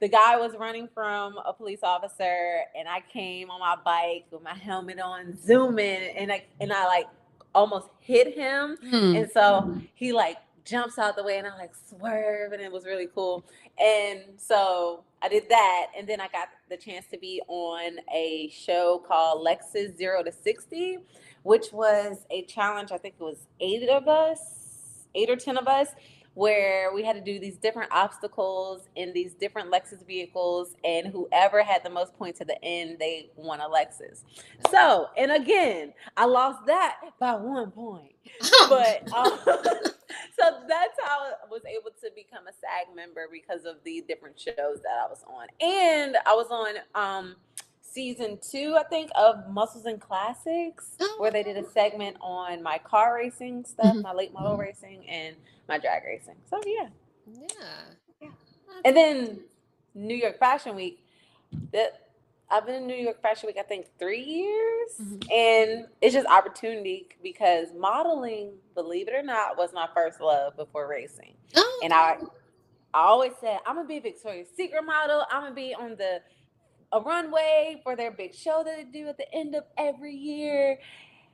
[0.00, 4.42] the guy was running from a police officer, and I came on my bike with
[4.42, 7.06] my helmet on, zooming, and I and I like
[7.54, 9.16] almost hit him, Hmm.
[9.16, 12.86] and so he like jumps out the way, and I like swerve, and it was
[12.86, 13.44] really cool.
[13.78, 18.48] And so I did that, and then I got the chance to be on a
[18.54, 20.96] show called Lexus Zero to Sixty,
[21.42, 22.92] which was a challenge.
[22.92, 25.88] I think it was eight of us, eight or ten of us,
[26.34, 31.62] where we had to do these different obstacles in these different Lexus vehicles, and whoever
[31.62, 34.22] had the most points at the end, they won a Lexus.
[34.70, 38.12] So, and again, I lost that by one point
[38.68, 43.76] but um, so that's how I was able to become a SAG member because of
[43.84, 47.36] the different shows that I was on, and I was on um
[47.90, 52.62] season two, I think, of Muscles and Classics, Oh, where they did a segment on
[52.62, 54.02] my car racing stuff, Mhm.
[54.02, 55.36] my late model racing, and
[55.68, 56.36] my drag racing.
[56.50, 56.88] So yeah,
[57.26, 57.48] yeah.
[58.20, 58.30] Yeah.
[58.68, 59.40] That's and then
[59.94, 61.04] New York Fashion Week.
[61.72, 62.08] That
[62.50, 65.30] I've been in New York Fashion Week, I think, three years, Mhm.
[65.32, 70.88] and it's just opportunity because modeling, believe it or not, was my first love before
[70.88, 71.36] racing.
[71.56, 72.18] Oh, And I,
[72.94, 75.24] I always said I'm gonna be a Victoria's Secret model.
[75.30, 76.22] I'm gonna be on the
[76.92, 80.78] a runway for their big show that they do at the end of every year.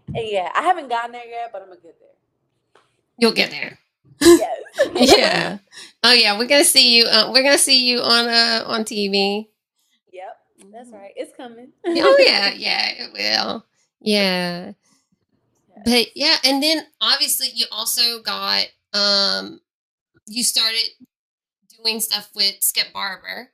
[0.09, 2.83] And yeah, I haven't gotten there yet, but I'm gonna get there.
[3.19, 3.79] you'll get there.
[4.21, 4.61] Yes.
[5.19, 5.59] yeah.
[6.05, 7.07] Oh yeah, we're gonna see you.
[7.07, 9.49] Uh, we're gonna see you on uh on TV.
[10.13, 10.39] Yep.
[10.73, 11.13] That's right.
[11.17, 11.73] It's coming.
[11.87, 13.65] Oh yeah, yeah, it will.
[14.01, 14.73] Yeah.
[15.85, 19.61] But yeah, and then obviously you also got um
[20.27, 20.89] you started
[21.83, 23.51] doing stuff with Skip Barber.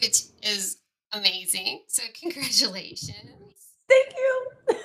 [0.00, 0.78] Which is
[1.12, 1.82] amazing.
[1.88, 3.12] So congratulations.
[3.88, 4.48] Thank you.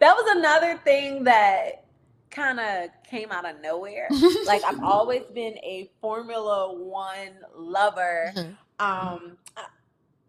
[0.00, 1.84] that was another thing that
[2.30, 4.08] kind of came out of nowhere.
[4.46, 8.32] Like I've always been a Formula One lover.
[8.34, 8.56] Mhm.
[8.80, 9.38] Um,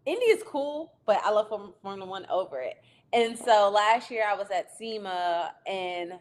[0.04, 1.48] Indy is cool, but I love
[1.82, 2.76] Formula One over it.
[3.12, 6.12] And so last year I was at SEMA and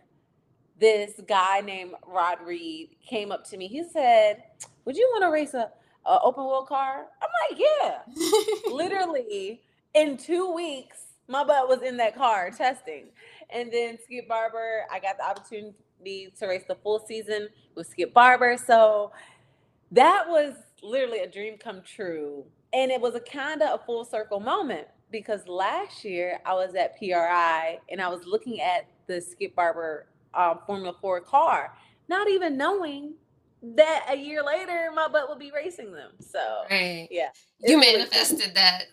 [0.79, 3.67] this guy named Rod Reed came up to me.
[3.67, 4.43] He said,
[4.85, 5.71] "Would you want to race a,
[6.05, 7.99] a open wheel car?" I'm like, "Yeah."
[8.71, 9.61] literally
[9.93, 13.05] in two weeks, my butt was in that car testing.
[13.49, 18.13] And then Skip Barber, I got the opportunity to race the full season with Skip
[18.13, 18.57] Barber.
[18.57, 19.11] So
[19.91, 22.43] that was literally a dream come true.
[22.73, 26.75] And it was a kind of a full circle moment because last year I was
[26.75, 31.73] at PRI and I was looking at the Skip Barber um, Formula 4 car,
[32.09, 33.13] not even knowing
[33.75, 36.11] that a year later my butt will be racing them.
[36.19, 37.07] So right.
[37.11, 37.29] yeah.
[37.59, 38.83] You it's really manifested that.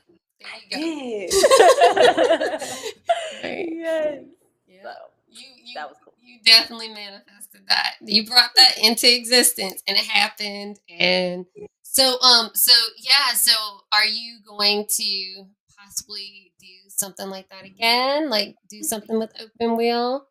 [0.71, 2.59] There you go.
[3.45, 3.69] Right.
[3.73, 4.25] yes.
[4.67, 4.83] Yeah.
[4.83, 4.91] So
[5.29, 6.15] You you that was cool.
[6.21, 7.95] you definitely manifested that.
[8.03, 10.79] You brought that into existence and it happened.
[10.89, 11.47] And
[11.83, 13.53] so um so yeah, so
[13.93, 15.45] are you going to
[15.79, 18.31] possibly do something like that again?
[18.31, 20.27] Like do something with open wheel?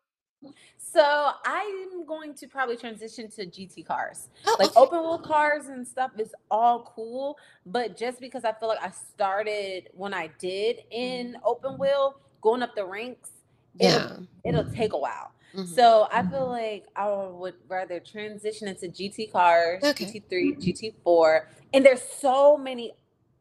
[0.92, 4.28] So I'm going to probably transition to GT cars.
[4.46, 4.80] Oh, Like okay.
[4.80, 8.90] open wheel cars and stuff is all cool, but just because I feel like I
[8.90, 13.30] started when I did in open wheel, going up the ranks,
[13.78, 14.18] yeah.
[14.44, 15.30] it'll, it'll take a while.
[15.54, 15.66] Mhm.
[15.66, 20.04] So I feel like I would rather transition into GT cars, Okay.
[20.04, 20.56] GT3,
[21.04, 22.92] GT4, and there's so many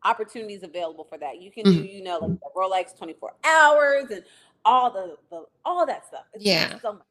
[0.04, 1.42] opportunities available for that.
[1.42, 1.94] You can do, Mhm.
[1.94, 4.24] you know, like the Rolex 24 hours and
[4.66, 6.26] all the, the all that stuff.
[6.34, 6.80] It's Yeah.
[6.80, 7.04] So, much.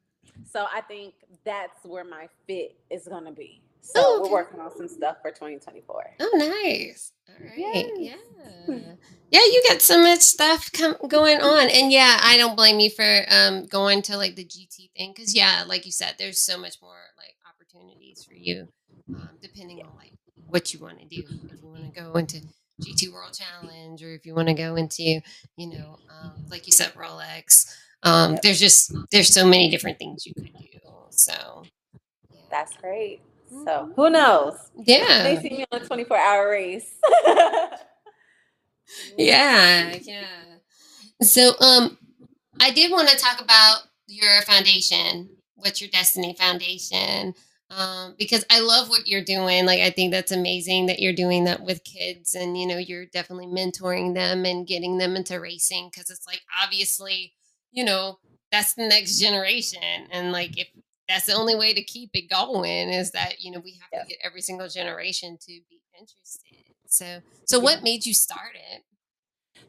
[0.44, 3.62] So I think that's where my fit is gonna be.
[3.82, 4.30] So Oh, okay.
[4.30, 6.04] we're working on some stuff for 2024.
[6.20, 6.30] Oh,
[6.64, 7.12] nice.
[7.28, 7.56] All right.
[7.56, 7.90] Yes.
[8.68, 8.94] Yeah.
[9.30, 11.68] Yeah, you got so much stuff com- going on.
[11.70, 15.34] And yeah, I don't blame you for um going to like the GT thing cuz
[15.34, 18.68] yeah, like you said there's so much more like opportunities for you
[19.14, 20.12] um depending on like
[20.46, 21.22] what you want to do.
[21.52, 22.42] If you want to go into
[22.82, 25.20] GT World Challenge or if you want to go into,
[25.56, 27.66] you know, um like you said Rolex
[28.02, 30.78] um, there's just there's so many different things you could do.
[31.10, 31.64] So
[32.50, 33.20] that's great.
[33.64, 34.54] So who knows?
[34.76, 36.94] Yeah, they see me on a 24 hour race.
[39.16, 40.24] yeah, yeah.
[41.22, 41.98] So um,
[42.60, 45.30] I did want to talk about your foundation.
[45.56, 47.34] What's your Dystany Foundation?
[47.70, 49.64] um, because I love what you're doing.
[49.64, 53.06] Like, I think that's amazing that you're doing that with kids and, you know, you're
[53.06, 57.34] definitely mentoring them and getting them into racing because it's like, obviously,
[57.72, 58.18] you know,
[58.52, 59.82] that's the next generation.
[60.10, 60.68] And like, if
[61.08, 64.02] that's the only way to keep it going is that, you know, we have yeah.
[64.02, 66.74] to get every single generation to be interested.
[66.86, 68.82] So, so what made you start it?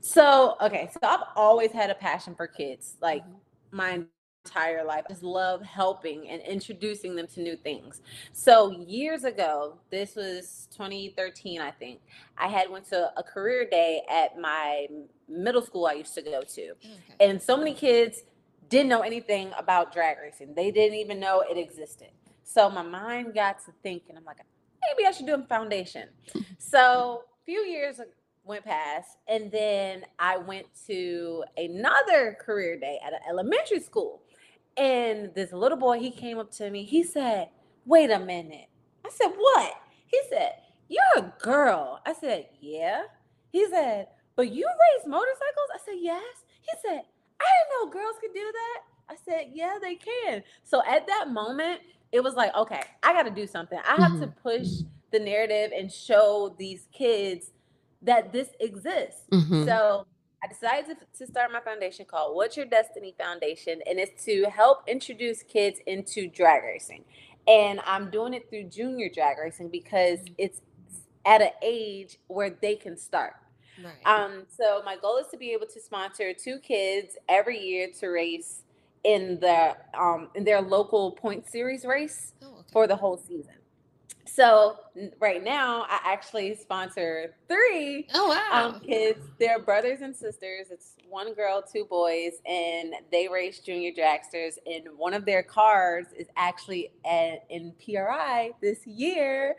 [0.02, 0.90] So, okay.
[0.94, 2.96] So I've always had a passion for kids.
[3.02, 3.78] Like, mm-hmm.
[3.78, 4.02] my
[4.46, 5.04] entire life.
[5.08, 8.02] I just love helping and introducing them to new things.
[8.34, 12.02] So years ago, this was 2013, I think.
[12.38, 14.88] I had went to a career day at my
[15.30, 16.62] middle school I used to go to.
[16.70, 17.30] Oh, okay.
[17.30, 18.24] And so many kids
[18.70, 20.54] didn't know anything about drag racing.
[20.56, 22.10] They didn't even know it existed.
[22.44, 24.38] So my mind got to thinking, I'm like,
[24.90, 26.10] maybe I should do a foundation.
[26.58, 28.10] so a few years ago
[28.44, 34.24] went past and then i went to another career day at an elementary school
[34.78, 36.84] and this little boy, he came up to me.
[36.84, 37.50] He said,
[37.86, 38.68] Wait a minute.
[39.06, 39.74] I said, What?
[40.08, 40.54] He said,
[40.88, 42.00] You're a girl.
[42.06, 43.04] I said, Yeah.
[43.52, 45.70] He said, But you race motorcycles?
[45.74, 46.24] I said, Yes.
[46.62, 47.02] He said,
[47.40, 48.80] I didn't know girls could do that.
[49.10, 50.44] I said, Yeah, they can.
[50.64, 51.82] So at that moment,
[52.12, 53.80] it was like, Okay, I got to do something.
[53.86, 54.22] I have mm-hmm.
[54.22, 54.68] to push
[55.12, 57.52] the narrative and show these kids
[58.02, 59.24] that this exists.
[59.32, 59.66] Mm-hmm.
[59.66, 60.08] So
[60.44, 64.46] I decided to, to start my foundation called What's Your Destiny Foundation, and it's to
[64.46, 67.04] help introduce kids into drag racing.
[67.48, 70.34] And I'm doing it through junior drag racing because mm-hmm.
[70.38, 70.62] it's
[71.26, 73.34] at an age where they can start.
[73.84, 74.06] Right.
[74.06, 78.08] Um, so my goal is to be able to sponsor two kids every year to
[78.08, 78.64] race
[79.04, 82.68] in the um, in their local point series race oh, okay.
[82.72, 83.56] for the whole season.
[84.26, 84.78] So
[85.20, 88.70] right now, I actually sponsor three oh, wow.
[88.70, 89.20] um, kids.
[89.40, 90.68] They're brothers and sisters.
[90.72, 94.54] It's one girl, two boys, and they race junior dragsters.
[94.66, 99.56] And one of their cars is actually at, in PRI this year.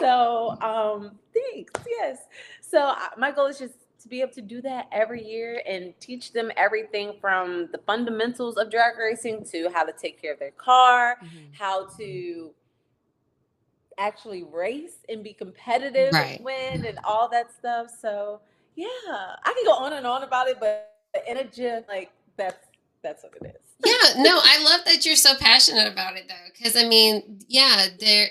[0.00, 1.72] So um, thanks.
[1.86, 2.18] Yes.
[2.60, 6.32] So my goal is just to be able to do that every year and teach
[6.32, 10.52] them everything from the fundamentals of drag racing to how to take care of their
[10.52, 11.52] car, mm-hmm.
[11.52, 12.52] how to
[13.98, 16.36] actually race and be competitive right.
[16.36, 17.88] and win and all that stuff.
[18.00, 18.40] So
[18.76, 20.94] yeah, I can go on and on about it, but
[21.28, 22.64] in a gym, like that's
[23.02, 23.86] that's what it is.
[23.86, 27.86] yeah, no, I love that you're so passionate about it though, because I mean, yeah,
[27.98, 28.28] there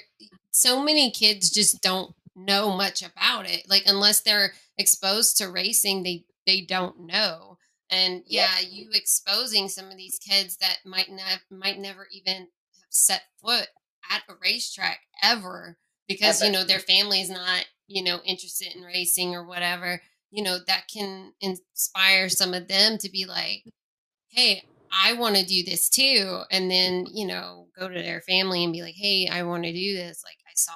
[0.51, 3.69] so many kids just don't know much about it.
[3.69, 7.57] Like unless they're exposed to racing, they they don't know.
[7.89, 8.67] And yeah, yeah.
[8.69, 12.47] you exposing some of these kids that might not might never even have
[12.89, 13.67] set foot
[14.09, 16.47] at a racetrack ever because ever.
[16.47, 20.57] you know their family is not you know interested in racing or whatever you know
[20.67, 23.63] that can inspire some of them to be like
[24.29, 28.63] hey i want to do this too and then you know go to their family
[28.63, 30.73] and be like hey i want to do this like i saw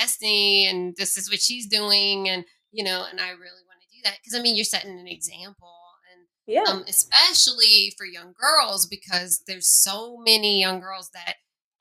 [0.00, 3.96] Dystany and this is what she's doing and you know and i really want to
[3.96, 5.74] do that because i mean you're setting an example
[6.12, 11.36] and yeah um, especially for young girls because there's so many young girls that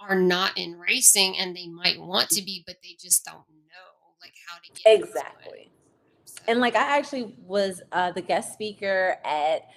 [0.08, 4.16] are not in racing and they might want to be, but they just don't know
[4.22, 5.72] like how to get exactly.
[6.26, 6.44] So.
[6.48, 9.68] And like I actually was uh, the guest speaker at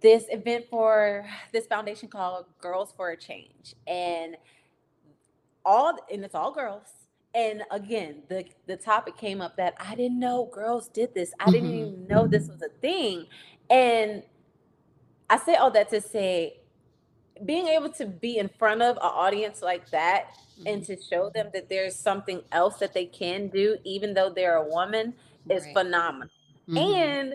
[0.00, 4.36] this event for this foundation called Girls for a Change, and
[5.64, 6.88] all and it's all girls.
[7.34, 11.32] And again, the the topic came up that I didn't know girls did this.
[11.40, 11.88] I didn't mm-hmm.
[11.88, 13.26] even know this was a thing.
[13.70, 14.22] And
[15.30, 16.60] I say all that to say
[17.44, 20.66] being able to be in front of an audience like that mm-hmm.
[20.66, 24.56] and to show them that there's something else that they can do, even though they're
[24.56, 25.14] a woman,
[25.46, 25.58] right.
[25.58, 26.28] is phenomenal.
[26.68, 26.76] Mm-hmm.
[26.78, 27.34] And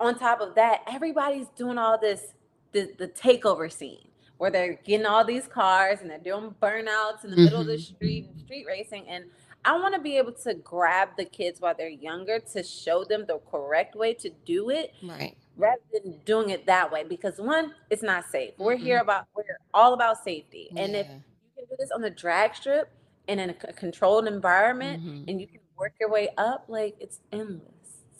[0.00, 2.32] on top of that, everybody's doing all this
[2.72, 7.30] the, the takeover scene where they're getting all these cars and they're doing burnouts in
[7.30, 7.44] the mm-hmm.
[7.44, 7.94] middle of the mm-hmm.
[7.94, 9.08] street, street racing.
[9.08, 9.24] And
[9.64, 13.24] I want to be able to grab the kids while they're younger to show them
[13.26, 14.92] the correct way to do it.
[15.02, 18.64] Right rather than doing it that way because one it's not safe mm-hmm.
[18.64, 21.22] we're here about we're all about safety and if you
[21.56, 22.90] can do this on the drag strip
[23.28, 25.24] and in a controlled environment mm-hmm.
[25.28, 27.60] and you can work your way up like it's endless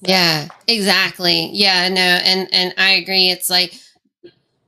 [0.05, 0.11] so.
[0.11, 3.75] yeah exactly yeah no and and i agree it's like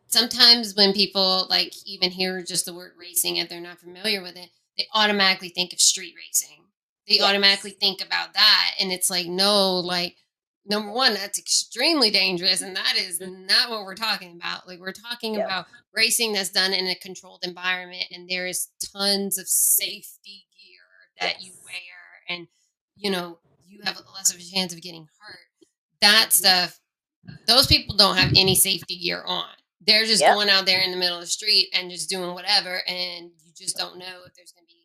[0.07, 4.36] sometimes when people like even hear just the word racing and they're not familiar with
[4.36, 6.64] it they automatically think of street racing
[7.07, 7.24] they yes.
[7.24, 10.16] automatically think about that and it's like no like
[10.68, 13.46] number one, that's extremely dangerous, and that is mm-hmm.
[13.46, 14.68] not what we're talking about.
[14.68, 15.46] Like we're talking Yep.
[15.46, 21.20] about racing that's done in a controlled environment, and there is tons of safety gear
[21.20, 22.48] that you wear, and
[22.96, 25.38] you know you have less of a chance of getting hurt.
[26.00, 26.30] That mm-hmm.
[26.30, 26.80] stuff,
[27.46, 29.48] those people don't have any safety gear on.
[29.80, 30.34] They're just Yep.
[30.34, 33.52] going out there in the middle of the street and just doing whatever, and you
[33.56, 34.78] just don't know if there's going to be,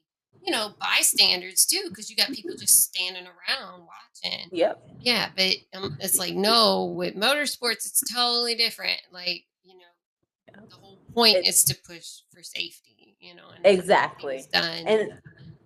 [0.44, 4.50] you know, bystanders too, because you got people just standing around watching.
[4.52, 4.82] Yep.
[5.00, 9.00] Yeah, but um, it's like no, with motorsports, it's totally different.
[9.12, 13.16] Like you know, the whole point It's- is to push for safety.
[13.20, 14.44] You know, Exactly.
[14.52, 14.86] done.
[14.86, 15.14] and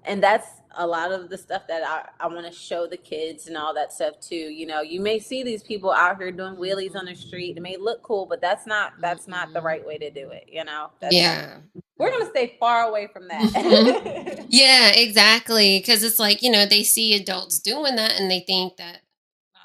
[0.04, 0.48] and that's
[0.78, 3.74] a lot of the stuff that I, I want to show the kids and all
[3.74, 4.36] that stuff too.
[4.36, 7.58] You know, you may see these people out here doing wheelies on the street.
[7.58, 9.64] It may look cool, but that's not that's not the Mhm.
[9.64, 10.44] right way to do it.
[10.48, 11.58] You know, that's, yeah,
[11.98, 13.42] we're gonna stay far away from that.
[13.42, 14.46] Mm-hmm.
[14.50, 15.80] yeah, exactly.
[15.80, 19.02] Because it's like you know they see adults doing that, and they think that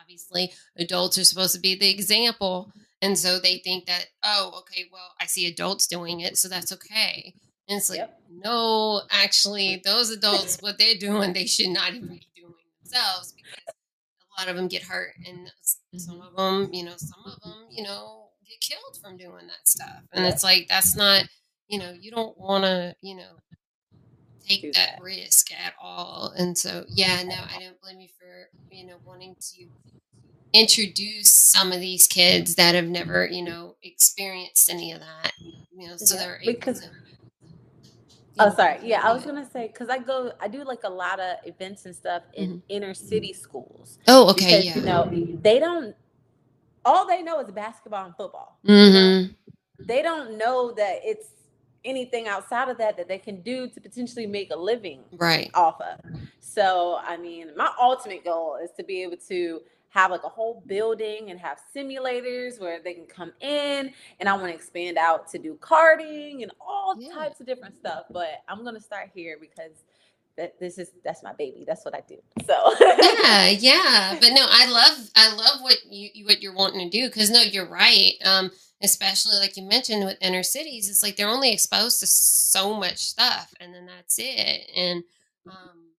[0.00, 4.84] obviously adults are supposed to be the example, and so they think that oh, okay,
[4.92, 7.34] well, I see adults doing it, so that's okay.
[7.68, 8.20] And it's like, Yep.
[8.44, 12.52] no, actually, those adults, what they're doing, they should not even be doing
[12.82, 15.50] themselves because a lot of them get hurt, and
[15.96, 16.26] some mm-hmm.
[16.26, 20.02] of them, you know, some of them, you know, get killed from doing that stuff.
[20.12, 21.24] And it's like that's not,
[21.68, 23.32] you know, you don't want to, you know,
[24.46, 25.02] take that that.
[25.02, 26.32] risk at all.
[26.36, 29.66] And so, yeah, no, I don't blame you for, you know, wanting to
[30.52, 35.88] introduce some of these kids that have never, you know, experienced any of that, you
[35.88, 36.86] know, so Yeah, they're able because- to.
[38.38, 38.78] Oh, sorry.
[38.82, 41.84] Yeah, I was gonna say because I go, I do like a lot of events
[41.84, 42.58] and stuff in Mm-hmm.
[42.70, 43.98] inner city schools.
[44.08, 44.76] Oh, okay, because, yeah.
[44.76, 44.82] You
[45.26, 45.94] know, they don't.
[46.84, 48.58] All they know is basketball and football.
[48.66, 49.32] Mm-hmm.
[49.84, 51.28] They don't know that it's
[51.84, 55.50] anything outside of that that they can do to potentially make a living Right.
[55.54, 55.98] off of.
[56.40, 59.60] So, I mean, my ultimate goal is to be able to
[59.90, 64.32] have like a whole building and have simulators where they can come in and I
[64.32, 67.12] want to expand out to do karting and all Yeah.
[67.14, 69.84] types of different stuff, but I'm going to start here because
[70.36, 71.64] that this is that's my baby.
[71.66, 72.16] That's what I do.
[72.46, 74.16] So, yeah, yeah.
[74.20, 77.40] But no, I love I love what you what you're wanting to do because no,
[77.40, 78.12] you're right.
[78.24, 78.50] Um,
[78.82, 82.98] especially like you mentioned with inner cities, it's like they're only exposed to so much
[82.98, 84.70] stuff, and then that's it.
[84.76, 85.04] And
[85.50, 85.92] um,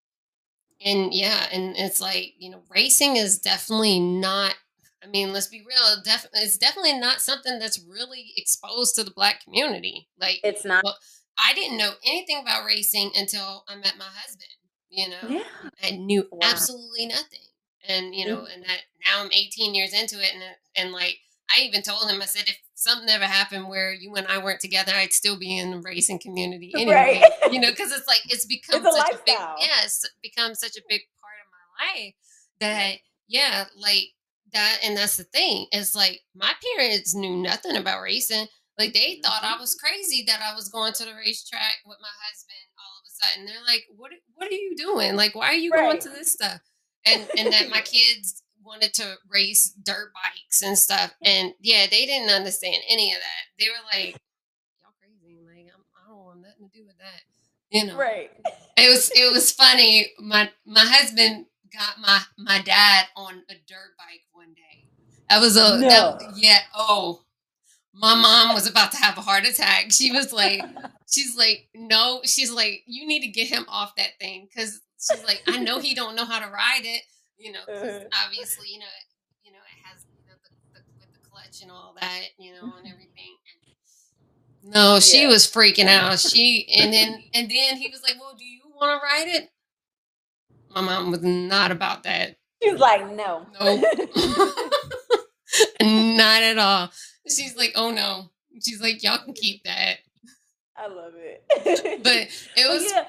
[0.86, 4.55] and yeah, and it's like you know, racing is definitely not.
[5.03, 6.01] I mean, let's be real.
[6.03, 10.07] Def- it's definitely not something that's really exposed to the black community.
[10.19, 10.97] Like it's not Well,
[11.38, 14.49] I didn't know anything about racing until I met my husband.
[14.89, 15.69] You know, yeah.
[15.84, 16.49] I knew Wow.
[16.51, 17.39] absolutely nothing.
[17.88, 21.17] And you know, and that now I'm 18 years into it, and uh, and like
[21.53, 24.59] I even told him, I said, if something ever happened where you and I weren't
[24.61, 27.21] together, I'd still be in the racing community anyway.
[27.21, 27.51] Right.
[27.51, 29.55] You know, because it's like it's become It's such a big, lifestyle.
[29.59, 32.13] yes, become such a big part of my life
[32.59, 34.09] that yeah, like
[34.53, 35.65] that, and that's the thing.
[35.71, 38.47] It's like my parents knew nothing about racing.
[38.78, 39.61] Like they thought I mm-hmm.
[39.61, 43.13] was crazy that I was going to the racetrack with my husband all of a
[43.13, 43.45] sudden.
[43.45, 44.11] They're like, "What?
[44.36, 45.15] What are you doing?
[45.15, 46.61] Like, why are you going to this stuff?"
[47.05, 51.13] And and that my kids wanted to race dirt bikes and stuff.
[51.21, 53.63] And yeah, they didn't understand any of that.
[53.63, 54.17] They were like,
[54.82, 55.39] "Y'all crazy?
[55.45, 57.21] Like, I'm, I don't want nothing to do with that."
[57.69, 58.32] You know, Right.
[58.78, 60.11] it was it was funny.
[60.19, 64.88] My my husband got my my dad on a dirt bike one day.
[65.30, 65.89] That was a No.
[65.89, 66.59] that, yeah.
[66.76, 67.21] Oh,
[67.93, 69.91] my mom was about to have a heart attack.
[69.91, 70.63] She was like,
[71.07, 72.21] she's like, no.
[72.25, 75.79] She's like, you need to get him off that thing because she's like, I know
[75.79, 77.03] he don't know how to ride it.
[77.37, 77.99] You know, Uh-huh.
[78.25, 78.85] obviously, you know,
[79.43, 82.51] you know, it has you know, the, the, with the clutch and all that, you
[82.53, 83.37] know, and everything.
[84.65, 85.27] No, she Yeah.
[85.27, 86.19] was freaking out.
[86.19, 89.49] She and then and then he was like, "Well, do you want to ride it?"
[90.73, 92.37] My mom was not about that.
[92.63, 93.45] She's like, no.
[93.59, 93.83] Nope.
[95.81, 96.89] not at all.
[97.28, 98.30] She's like, "Oh no."
[98.63, 99.97] She's like, "Y'all can keep that."
[100.78, 101.43] I love it.
[101.63, 102.03] But it
[102.55, 103.05] But was yeah.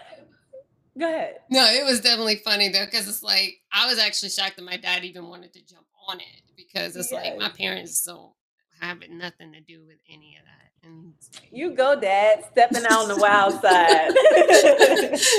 [0.98, 1.38] Go ahead.
[1.50, 4.76] no, it was definitely funny though because it's like I was actually shocked that my
[4.76, 8.32] dad even wanted to jump on it because it's like my parents don't
[8.80, 10.88] have nothing to do with any of that.
[10.88, 12.44] And like- You go, Dad.
[12.52, 14.12] Stepping out on the wild side.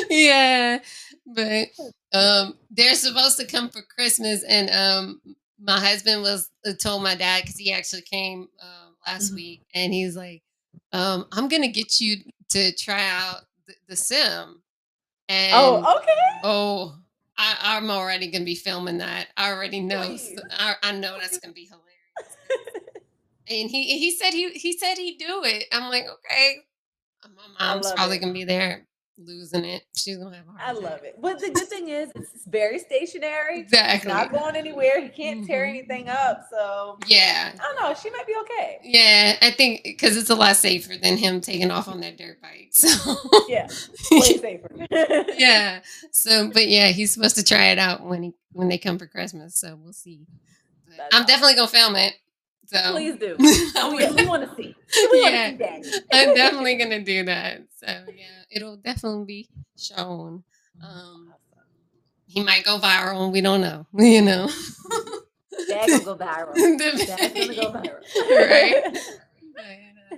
[0.10, 0.80] yeah,
[1.26, 1.68] but
[2.18, 5.22] um, they're supposed to come for Christmas, and um,
[5.60, 9.36] my husband was uh, told my dad because he actually came um, last Mhm.
[9.36, 10.44] week, and he's like,
[10.92, 12.18] um, "I'm gonna get you
[12.50, 14.62] to try out the, the sim."
[15.30, 16.40] And oh, okay.
[16.44, 16.98] oh,
[17.38, 19.28] I, I'm already gonna be filming that.
[19.38, 20.18] I already know.
[20.52, 21.86] I, I know that's gonna be hilarious.
[23.48, 25.66] And he he said he he said he'd do it.
[25.72, 26.58] I'm like, okay.
[27.60, 28.20] My mom's probably it.
[28.20, 28.88] gonna be there
[29.18, 29.84] losing it.
[29.96, 31.16] She's gonna have a I heart I love it.
[31.22, 33.62] But the good thing is, it's very stationary.
[33.62, 34.12] It's Exactly.
[34.12, 35.02] not going anywhere.
[35.02, 35.70] He can't tear Mhm.
[35.70, 36.46] anything up.
[36.50, 37.54] So Yeah.
[37.54, 37.94] I don't know.
[38.02, 38.80] She might be okay.
[38.84, 42.42] Yeah, I think because it's a lot safer than him taking off on that dirt
[42.42, 42.72] bike.
[42.74, 42.90] So
[43.48, 43.68] Yeah,
[44.12, 44.70] way safer.
[45.38, 45.82] yeah.
[46.12, 49.08] So, but yeah, he's supposed to try it out when he when they come for
[49.08, 49.56] Christmas.
[49.60, 50.26] So we'll see.
[50.98, 51.26] I'm awesome.
[51.28, 52.14] definitely gonna film it.
[52.68, 53.36] So Please do.
[53.40, 54.76] I we, want to see.
[55.12, 57.62] We want to see I'm definitely gonna do that.
[57.78, 60.44] So yeah, it'll definitely be shown.
[60.84, 61.34] Um,
[62.26, 63.32] he might go viral.
[63.32, 63.86] We don't know.
[63.98, 64.50] You know.
[65.68, 66.54] Dad gonna go viral.
[66.78, 68.02] Dad's gonna go viral.
[68.30, 68.84] right.
[69.54, 70.18] But, uh,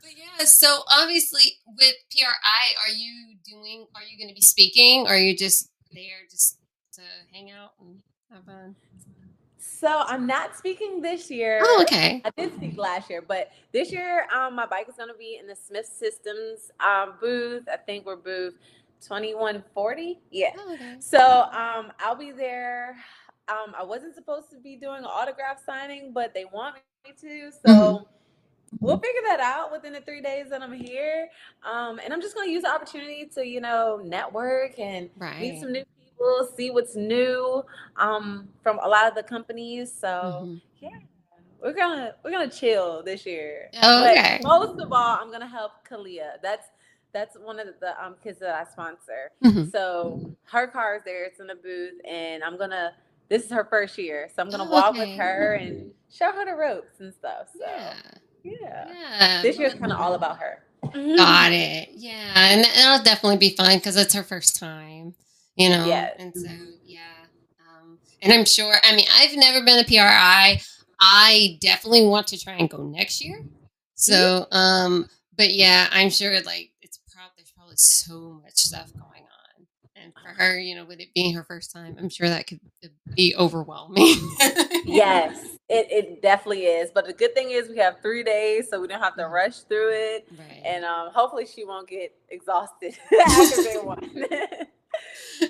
[0.00, 3.86] but yeah, so obviously with PRI, are you doing?
[3.94, 5.06] Are you going to be speaking?
[5.06, 6.58] Or are you just there just
[6.94, 7.02] to
[7.32, 8.76] hang out and have fun?
[9.82, 11.58] So I'm not speaking this year.
[11.64, 12.22] Oh, okay.
[12.24, 15.48] I did speak last year, but this year, um, my bike is gonna be in
[15.48, 17.64] the Smith Systems um, booth.
[17.68, 18.54] I think we're booth
[19.00, 20.20] 2140.
[20.30, 20.50] Yeah.
[20.56, 20.96] Oh, okay.
[21.00, 21.18] So
[21.50, 22.94] um, I'll be there.
[23.48, 27.50] Um, I wasn't supposed to be doing an autograph signing, but they want me to.
[27.50, 28.06] So Mhm.
[28.80, 31.28] we'll figure that out within the three days that I'm here.
[31.64, 35.10] Um, and I'm just going to use the opportunity to, you know, network and
[35.40, 35.84] meet some new
[36.22, 37.64] people, see what's new
[37.96, 39.92] um, from a lot of the companies.
[39.92, 40.06] So
[40.46, 40.60] Mhm.
[40.80, 40.88] yeah,
[41.62, 43.70] we're gonna we're gonna chill this year.
[43.82, 46.40] Oh, But most of all, I'm gonna help Kalia.
[46.42, 46.68] That's
[47.12, 49.30] that's one of the um, kids that I sponsor.
[49.44, 49.70] Mhm.
[49.70, 51.24] So her car is there.
[51.24, 52.94] It's in the booth, and I'm gonna.
[53.28, 54.98] This is her first year, so I'm gonna Oh, walk okay.
[55.00, 57.48] with her and show her the ropes and stuff.
[57.52, 57.94] So Yeah.
[58.44, 59.42] yeah, Yeah.
[59.42, 60.62] this year's kind of all about her.
[61.16, 61.90] Got it.
[61.94, 65.14] Yeah, and it'll definitely be fun because it's her first time,
[65.56, 65.86] you know.
[65.86, 66.16] Yes.
[66.18, 66.48] And so,
[66.84, 67.00] yeah.
[67.60, 68.74] Um, and I'm sure.
[68.82, 70.60] I mean, I've never been a PRI.
[71.00, 73.42] I definitely want to try and go next year.
[73.94, 76.32] So, um, but yeah, I'm sure.
[76.42, 80.84] Like, it's probably there's probably so much stuff going on, and for her, you know,
[80.84, 82.60] with it being her first time, I'm sure that could
[83.14, 84.16] be overwhelming.
[84.84, 86.90] Yes, it, it definitely is.
[86.94, 89.60] But the good thing is we have three days, so we don't have to rush
[89.60, 90.28] through it.
[90.38, 90.62] Right.
[90.64, 92.94] And um, hopefully she won't get exhausted
[93.26, 94.24] after day one.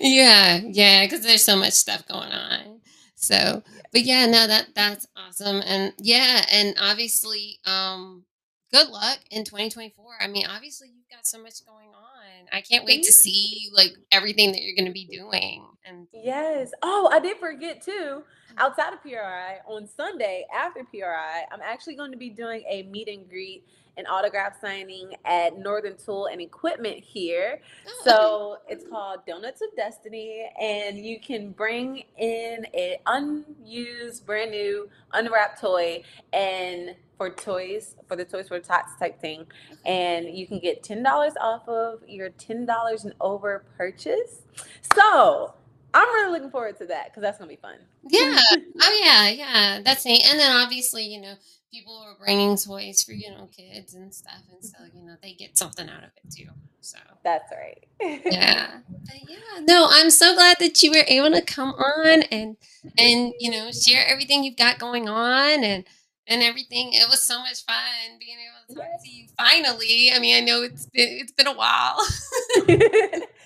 [0.00, 2.80] yeah, yeah, because there's so much stuff going on.
[3.14, 3.62] So,
[3.92, 8.24] but yeah, no, that that's awesome, and yeah, and obviously, um,
[8.72, 10.04] good luck in 2024.
[10.20, 12.48] I mean, obviously, you've got so much going on.
[12.52, 16.72] I can't wait to see like everything that you're going to be doing, and yes.
[16.82, 18.24] Oh, I did forget too.
[18.58, 23.08] Outside of PRI, on Sunday after PRI, I'm actually going to be doing a meet
[23.08, 23.64] and greet
[23.96, 27.60] and autograph signing at Northern Tool and Equipment here.
[27.86, 34.50] Oh, So it's called Donuts of Destiny, and you can bring in an unused, brand
[34.52, 39.46] new, unwrapped toy, and for toys, for the Toys for Tots type thing,
[39.86, 44.42] and you can get ten dollars off of your ten dollars and over purchase.
[44.94, 45.54] So
[45.94, 47.76] I'm really looking forward to that because that's gonna be fun.
[48.08, 48.38] yeah,
[48.82, 50.24] oh yeah, yeah, that's neat.
[50.26, 51.34] And then obviously, you know,
[51.70, 54.98] people are bringing toys for you know kids and stuff, and so mm-hmm.
[54.98, 56.48] you know they get something out of it too.
[56.80, 56.98] So.
[57.22, 57.86] That's right.
[58.24, 62.56] yeah but yeah no i'm so glad that you were able to come on and
[62.98, 65.84] and you know share everything you've got going on and
[66.26, 70.18] and everything it was so much fun being able to talk to you finally i
[70.18, 71.96] mean i know it's been it's been a while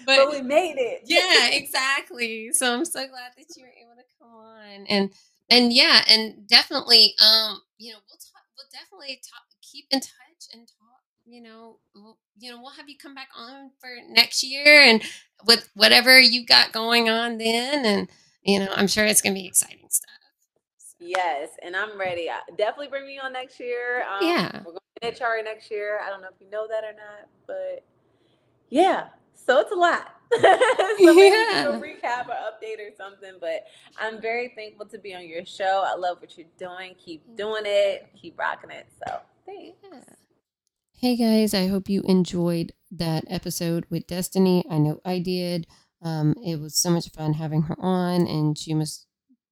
[0.07, 1.02] but but we made it.
[1.04, 5.11] yeah exactly so i'm so glad that you were able to come on and
[5.50, 10.46] and yeah and definitely um you know we'll talk we'll definitely talk keep in touch
[10.54, 14.42] and talk you know we'll, you know we'll have you come back on for next
[14.42, 15.02] year and
[15.46, 18.09] with whatever you got going on then and
[18.42, 20.11] you know i'm sure it's gonna be exciting stuff
[20.98, 22.30] Yes, and I'm ready.
[22.30, 24.02] I- Definitely bring me on next year.
[24.11, 24.62] Um, Yeah.
[24.64, 26.00] We're going to HRA next year.
[26.02, 27.84] I don't know if you know that or not, but
[28.70, 29.09] yeah.
[29.47, 30.12] So it's a lot.
[30.34, 31.68] so maybe Yeah.
[31.68, 33.34] a recap or update or something.
[33.40, 33.64] But
[33.99, 35.84] I'm very thankful to be on your show.
[35.86, 36.94] I love what you're doing.
[36.99, 38.09] Keep doing it.
[38.20, 38.86] Keep rocking it.
[39.07, 39.78] So thanks.
[39.82, 40.01] Yeah.
[40.99, 44.64] Hey guys, I hope you enjoyed that episode with Dystany.
[44.70, 45.66] I know I did.
[46.03, 49.07] Um, it was so much fun having her on, and she must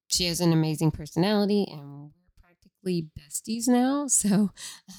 [0.07, 2.11] she has an amazing personality, and we're
[2.43, 4.07] practically besties now.
[4.09, 4.51] So,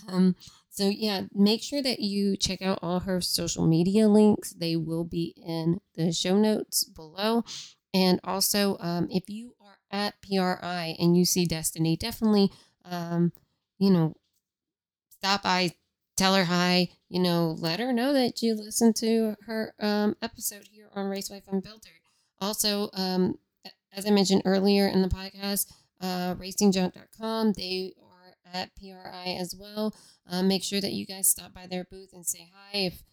[0.07, 0.35] um,
[0.75, 4.51] so yeah, make sure that you check out all her social media links.
[4.51, 7.45] They will be in the show notes below.
[7.93, 12.51] And also, um, if you are at PRI and you see Dystany, definitely,
[12.83, 13.31] um,
[13.79, 14.15] you know,
[15.11, 15.71] stop by,
[16.17, 20.67] tell her hi, you know, let her know that you listened to her um, episode
[20.69, 22.01] here on Race Wife Unfiltered.
[22.41, 23.39] Also, um,
[23.93, 25.71] as I mentioned earlier in the podcast,
[26.01, 27.93] uh, racingjunk.com, they
[28.53, 29.95] at PRI as well.
[30.29, 33.03] Um, make sure that you guys stop by their booth and say hi if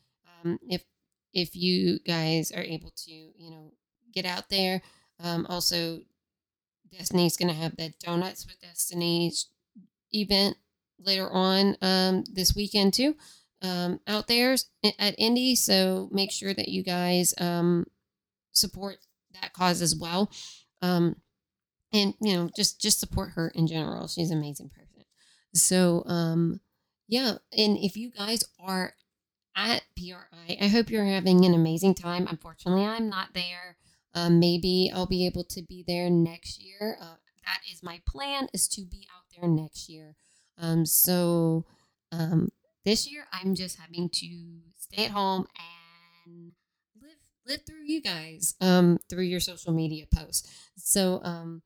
[0.45, 0.85] um, if
[1.33, 3.73] if you guys are able to, you know,
[4.13, 4.83] get out there.
[5.19, 6.01] Um, also,
[6.93, 9.33] Dystany's going to have that Donuts with Destiny
[10.13, 10.57] event
[11.01, 13.17] later on um, this weekend too
[13.63, 14.57] um, out there
[14.99, 15.55] at Indy.
[15.57, 17.87] So make sure that you guys um,
[18.53, 18.99] support
[19.41, 20.31] that cause as well.
[20.83, 21.17] Um,
[21.93, 24.09] and you know, just just support her in general.
[24.09, 24.82] She's an amazing person.
[25.55, 26.61] So um,
[27.09, 28.95] yeah, and if you guys are
[29.57, 32.27] at PRI, I hope you're having an amazing time.
[32.29, 33.77] Unfortunately, I'm not there.
[34.15, 36.97] Um, maybe I'll be able to be there next year.
[37.01, 40.17] Uh, that is my plan is to be out there next year.
[40.59, 41.65] Um, so
[42.13, 42.51] um,
[42.85, 45.47] this year I'm just having to stay at home
[46.27, 46.53] and
[47.01, 50.49] live live through you guys um, through your social media posts.
[50.77, 51.63] So um,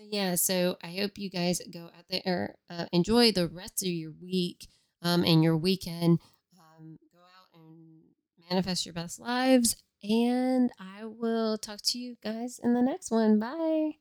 [0.00, 3.88] so yeah, so I hope you guys go out there, uh, enjoy the rest of
[3.88, 4.68] your week
[5.02, 6.20] um, and your weekend.
[6.58, 8.02] Um, go out and
[8.50, 9.76] manifest your best lives.
[10.02, 13.38] And I will talk to you guys in the next one.
[13.38, 13.92] Bye.